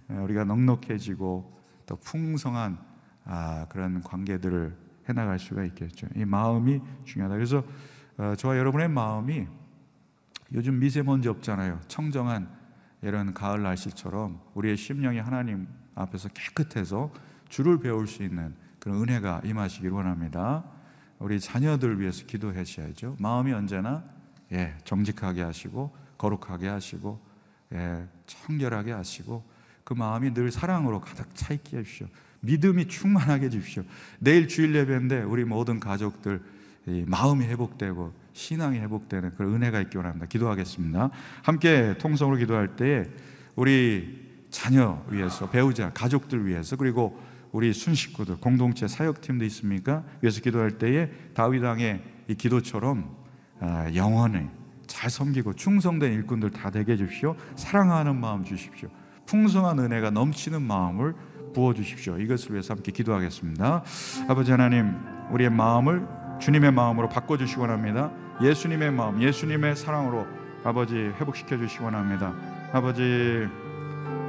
우리가 0.08 0.44
넉넉해지고 0.44 1.52
또 1.86 1.96
풍성한 1.96 2.78
아, 3.24 3.66
그런 3.68 4.02
관계들을 4.02 4.76
해나갈 5.08 5.38
수가 5.38 5.64
있겠죠. 5.64 6.06
이 6.14 6.24
마음이 6.24 6.80
중요하다. 7.04 7.34
그래서 7.34 7.64
어, 8.16 8.34
저와 8.36 8.56
여러분의 8.58 8.88
마음이 8.88 9.46
요즘 10.52 10.78
미세먼지 10.78 11.28
없잖아요. 11.28 11.80
청정한 11.88 12.48
이런 13.02 13.34
가을 13.34 13.62
날씨처럼 13.62 14.40
우리의 14.54 14.76
심령이 14.76 15.18
하나님 15.18 15.66
앞에서 15.94 16.28
깨끗해서 16.28 17.12
주를 17.48 17.78
배울 17.78 18.06
수 18.06 18.22
있는 18.22 18.54
그런 18.78 19.02
은혜가 19.02 19.42
임하시길 19.44 19.90
원합니다. 19.90 20.64
우리 21.18 21.40
자녀들을 21.40 22.00
위해서 22.00 22.24
기도하셔야죠. 22.26 23.16
마음이 23.18 23.52
언제나 23.52 24.04
예, 24.52 24.76
정직하게 24.84 25.42
하시고 25.42 25.94
거룩하게 26.18 26.68
하시고 26.68 27.20
예, 27.72 28.06
청결하게 28.26 28.92
하시고 28.92 29.44
그 29.84 29.94
마음이 29.94 30.32
늘 30.32 30.50
사랑으로 30.50 31.00
가득 31.00 31.28
차 31.34 31.54
있게 31.54 31.78
해주십시오. 31.78 32.06
믿음이 32.40 32.88
충만하게 32.88 33.46
해주십시오. 33.46 33.84
내일 34.18 34.48
주일 34.48 34.74
예배인데 34.74 35.22
우리 35.22 35.44
모든 35.44 35.78
가족들 35.80 36.42
마음이 37.06 37.46
회복되고 37.46 38.12
신앙이 38.32 38.78
회복되는 38.80 39.34
그런 39.34 39.54
은혜가 39.54 39.80
있기 39.82 39.96
원합니다. 39.96 40.26
기도하겠습니다. 40.26 41.10
함께 41.42 41.96
통성으로 41.98 42.36
기도할 42.36 42.76
때 42.76 43.08
우리 43.56 44.24
자녀 44.50 45.02
위해서 45.08 45.48
배우자 45.48 45.92
가족들 45.92 46.46
위해서 46.46 46.76
그리고 46.76 47.20
우리 47.52 47.72
순식구들 47.72 48.36
공동체 48.38 48.88
사역팀도 48.88 49.44
있습니까? 49.46 50.02
위해서 50.20 50.40
기도할 50.40 50.72
때에 50.72 51.10
다윗 51.34 51.62
왕의 51.62 52.02
이 52.28 52.34
기도처럼 52.34 53.16
아, 53.60 53.90
영원히 53.94 54.48
잘 54.86 55.08
섬기고 55.08 55.54
충성된 55.54 56.12
일꾼들 56.12 56.50
다 56.50 56.70
되게 56.70 56.92
해주십시오. 56.92 57.36
사랑하는 57.56 58.18
마음 58.20 58.44
주십시오. 58.44 58.88
풍성한 59.26 59.78
은혜가 59.78 60.10
넘치는 60.10 60.62
마음을 60.62 61.14
부어 61.54 61.72
주십시오. 61.74 62.18
이것을 62.18 62.52
위해서 62.52 62.74
함께 62.74 62.92
기도하겠습니다. 62.92 63.82
아버지 64.28 64.50
하나님, 64.50 64.94
우리의 65.30 65.50
마음을 65.50 66.06
주님의 66.40 66.72
마음으로 66.72 67.08
바꿔 67.08 67.36
주시기 67.36 67.60
원합니다. 67.60 68.10
예수님의 68.42 68.90
마음, 68.92 69.22
예수님의 69.22 69.76
사랑으로 69.76 70.26
아버지 70.64 70.96
회복시켜 70.96 71.56
주시기 71.56 71.84
원합니다. 71.84 72.34
아버지 72.72 73.46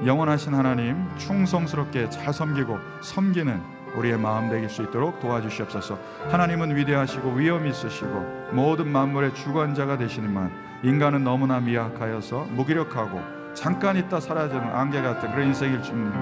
영원하신 0.06 0.54
하나님 0.54 1.08
충성스럽게 1.18 2.10
잘 2.10 2.34
섬기고 2.34 2.78
섬기는 3.02 3.76
우리의 3.96 4.20
마음 4.20 4.50
되길 4.50 4.70
수 4.70 4.84
있도록 4.84 5.20
도와주시옵소서. 5.20 5.98
하나님은 6.30 6.76
위대하시고 6.76 7.32
위엄 7.32 7.66
있으시고 7.66 8.52
모든 8.54 8.92
만물의 8.92 9.34
주관자가 9.34 9.98
되시니만 9.98 10.52
인간은 10.84 11.24
너무나 11.24 11.60
미약하여서 11.60 12.48
무기력하고 12.52 13.35
잠깐 13.56 13.98
있다 13.98 14.20
사라지는 14.20 14.62
안개 14.62 15.02
같은 15.02 15.32
그런 15.32 15.48
인생일 15.48 15.82
줄입니다. 15.82 16.20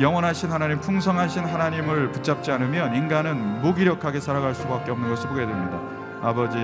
영원하신 0.00 0.50
하나님, 0.50 0.80
풍성하신 0.80 1.44
하나님을 1.44 2.10
붙잡지 2.12 2.50
않으면 2.50 2.96
인간은 2.96 3.60
무기력하게 3.60 4.18
살아갈 4.18 4.54
수밖에 4.54 4.90
없는 4.90 5.10
것을 5.10 5.28
보게 5.28 5.46
됩니다. 5.46 5.78
아버지, 6.22 6.56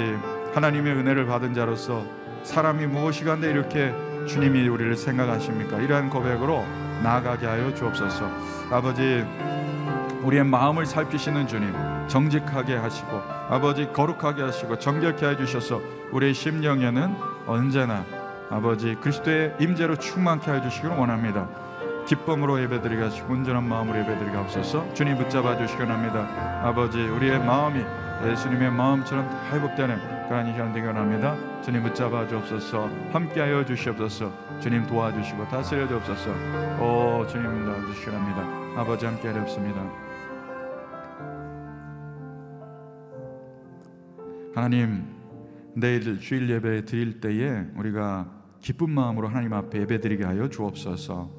하나님의 0.54 0.94
은혜를 0.94 1.26
받은 1.26 1.52
자로서 1.54 2.04
사람이 2.42 2.86
무엇이간데 2.86 3.50
이렇게 3.50 3.94
주님이 4.26 4.66
우리를 4.68 4.96
생각하십니까? 4.96 5.78
이러한 5.78 6.08
고백으로 6.08 6.64
나아가게 7.02 7.46
하여 7.46 7.72
주옵소서. 7.74 8.28
아버지, 8.70 9.24
우리의 10.22 10.44
마음을 10.44 10.86
살피시는 10.86 11.46
주님, 11.46 11.72
정직하게 12.08 12.76
하시고 12.76 13.22
아버지 13.50 13.86
거룩하게 13.92 14.42
하시고 14.42 14.78
정결케 14.78 15.26
해 15.26 15.36
주셔서 15.36 15.80
우리의 16.12 16.34
심령에는 16.34 17.14
언제나 17.46 18.04
아버지 18.50 18.94
그리스도의 18.96 19.56
임재로 19.60 19.96
충만케 19.96 20.50
해 20.50 20.62
주시기를 20.62 20.96
원합니다. 20.96 21.48
기쁨으로 22.06 22.60
예배드리게 22.62 23.02
하시고 23.02 23.34
온전한 23.34 23.68
마음으로 23.68 23.98
예배드리게 23.98 24.34
하옵소서. 24.34 24.94
주님 24.94 25.18
붙잡아 25.18 25.58
주시기 25.58 25.82
원합니다. 25.82 26.66
아버지 26.66 26.98
우리의 26.98 27.38
마음이 27.40 27.84
예수님의 28.24 28.72
마음처럼 28.72 29.28
다 29.28 29.36
회복되는 29.52 30.26
그러한 30.26 30.52
시간 30.52 30.72
되기 30.72 30.86
원합니다. 30.86 31.36
주님 31.62 31.82
붙잡아 31.82 32.26
주옵소서. 32.26 32.88
함께하여 33.12 33.64
주시옵소서. 33.66 34.32
주님 34.60 34.86
도와주시고 34.86 35.48
다스려 35.48 35.86
주옵소서. 35.86 36.30
오 36.80 37.26
주님 37.26 37.66
도와주시기 37.66 38.10
원합니다. 38.10 38.80
아버지 38.80 39.04
함께 39.04 39.28
하렵습니다. 39.28 40.08
하나님 44.54 45.04
내일 45.74 46.18
주일 46.18 46.48
예배 46.50 46.86
드릴 46.86 47.20
때에 47.20 47.66
우리가 47.76 48.37
기쁜 48.60 48.90
마음으로 48.90 49.28
하나님 49.28 49.52
앞에 49.52 49.80
예배드리게 49.80 50.24
하여 50.24 50.48
주옵소서. 50.48 51.30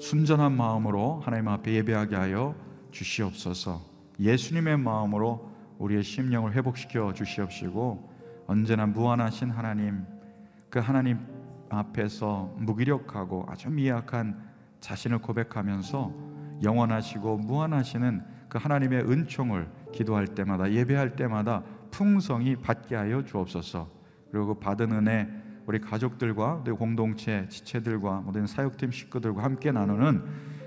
순전한 0.00 0.56
마음으로 0.56 1.20
하나님 1.20 1.48
앞에 1.48 1.72
예배하게 1.74 2.16
하여 2.16 2.54
주시옵소서. 2.90 3.80
예수님의 4.18 4.78
마음으로 4.78 5.50
우리의 5.78 6.02
심령을 6.02 6.52
회복시켜 6.54 7.12
주시옵시고 7.12 8.10
언제나 8.46 8.86
무한하신 8.86 9.50
하나님 9.50 10.04
그 10.70 10.78
하나님 10.78 11.18
앞에서 11.70 12.54
무기력하고 12.58 13.46
아주 13.48 13.70
미약한 13.70 14.42
자신을 14.80 15.18
고백하면서 15.18 16.12
영원하시고 16.62 17.38
무한하시는 17.38 18.22
그 18.48 18.58
하나님의 18.58 19.10
은총을 19.10 19.70
기도할 19.92 20.28
때마다 20.28 20.70
예배할 20.70 21.16
때마다 21.16 21.62
풍성히 21.90 22.56
받게 22.56 22.94
하여 22.94 23.24
주옵소서. 23.24 23.88
그리고 24.30 24.58
받은 24.58 24.92
은혜 24.92 25.28
우리 25.66 25.80
가족들과 25.80 26.64
공동체 26.78 27.46
지체들과 27.48 28.20
모든 28.20 28.46
사역팀 28.46 28.90
식구들과 28.90 29.42
함께 29.42 29.72
나누는 29.72 30.24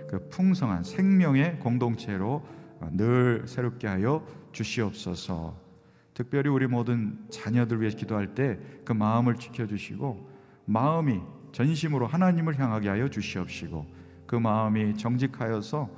그 0.10 0.30
풍성한 0.30 0.84
생명의 0.84 1.60
공동체로 1.60 2.46
늘 2.92 3.44
새롭게 3.48 3.88
하여 3.88 4.26
주시옵소서. 4.52 5.66
특별히 6.14 6.50
우리 6.50 6.66
모든 6.68 7.18
자녀들 7.30 7.82
위해 7.82 7.92
기도할 7.92 8.36
때 8.36 8.60
그 8.86 8.94
마음을 8.94 9.36
지켜주시고 9.36 10.30
마음이 10.66 11.20
전심으로 11.52 12.08
하나님을 12.08 12.58
향하게 12.58 12.90
하여 12.90 13.10
주시옵시고 13.10 13.86
그 14.28 14.36
마음이 14.36 14.96
정직하여서 14.96 15.90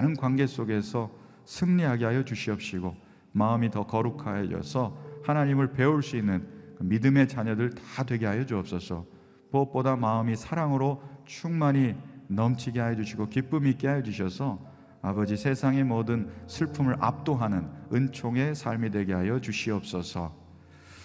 많은 0.00 0.16
관계 0.16 0.46
속에서 0.46 1.10
승리하게 1.44 2.04
하여 2.04 2.24
주시옵시고 2.24 2.94
마음이 3.32 3.70
더 3.70 3.86
거룩하여져서 3.86 5.22
하나님을 5.24 5.72
배울 5.72 6.02
수 6.02 6.16
있는 6.16 6.40
그 6.40 6.55
믿음의 6.80 7.28
자녀들 7.28 7.70
다 7.70 8.04
되게 8.04 8.26
하여 8.26 8.44
주옵소서. 8.44 9.06
무엇보다 9.50 9.96
마음이 9.96 10.36
사랑으로 10.36 11.02
충만히 11.24 11.94
넘치게 12.28 12.80
하여 12.80 12.96
주시고 12.96 13.28
기쁨 13.28 13.66
있게 13.66 13.88
하여 13.88 14.02
주셔서 14.02 14.58
아버지 15.02 15.36
세상의 15.36 15.84
모든 15.84 16.30
슬픔을 16.46 16.96
압도하는 16.98 17.68
은총의 17.92 18.54
삶이 18.54 18.90
되게 18.90 19.12
하여 19.12 19.40
주시옵소서. 19.40 20.34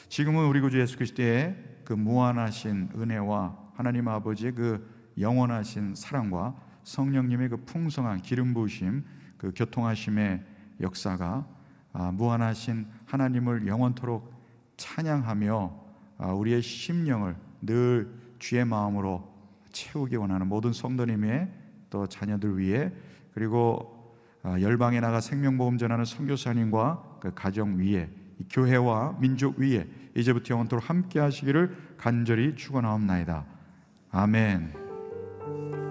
지금은 0.10 0.48
우리 0.48 0.60
구주 0.60 0.80
예수 0.80 0.98
그리스도의 0.98 1.56
그 1.86 1.94
무한하신 1.94 2.90
은혜와 2.96 3.58
하나님 3.76 4.08
아버지의 4.08 4.54
그 4.54 5.12
영원하신 5.20 5.96
사랑과 5.96 6.56
성령님의 6.84 7.50
그 7.50 7.58
풍성한 7.66 8.22
기름 8.22 8.54
부으심, 8.54 9.06
그 9.38 9.52
교통하심의 9.56 10.44
역사가 10.82 11.48
아, 11.94 12.12
무한하신 12.12 12.88
하나님을 13.06 13.68
영원토록 13.68 14.41
찬양하며 14.82 15.72
아, 16.18 16.32
우리의 16.32 16.62
심령을 16.62 17.36
늘 17.62 18.12
주의 18.40 18.66
마음으로 18.66 19.30
채우기 19.72 20.16
원하는 20.16 20.48
모든 20.48 20.74
성도님의 20.74 21.50
또 21.90 22.08
자녀들 22.08 22.58
위해 22.58 22.92
그리고 23.34 24.16
아, 24.44 24.60
열방에 24.60 25.00
나가 25.00 25.22
생명보험 25.22 25.78
전하는 25.78 26.04
선교사님과 26.04 27.20
그 27.22 27.34
가정 27.36 27.78
위에 27.78 28.10
교회와 28.50 29.18
민족 29.20 29.60
위에 29.60 29.88
이제부터 30.18 30.56
영원토록 30.56 30.90
함께 30.90 31.20
하시기를 31.20 31.96
간절히 31.98 32.56
축원하옵나이다. 32.56 33.46
아멘. 34.12 35.91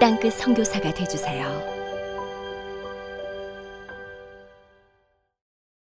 땅끝 0.00 0.32
선교사가 0.32 0.94
되주세요. 0.94 1.79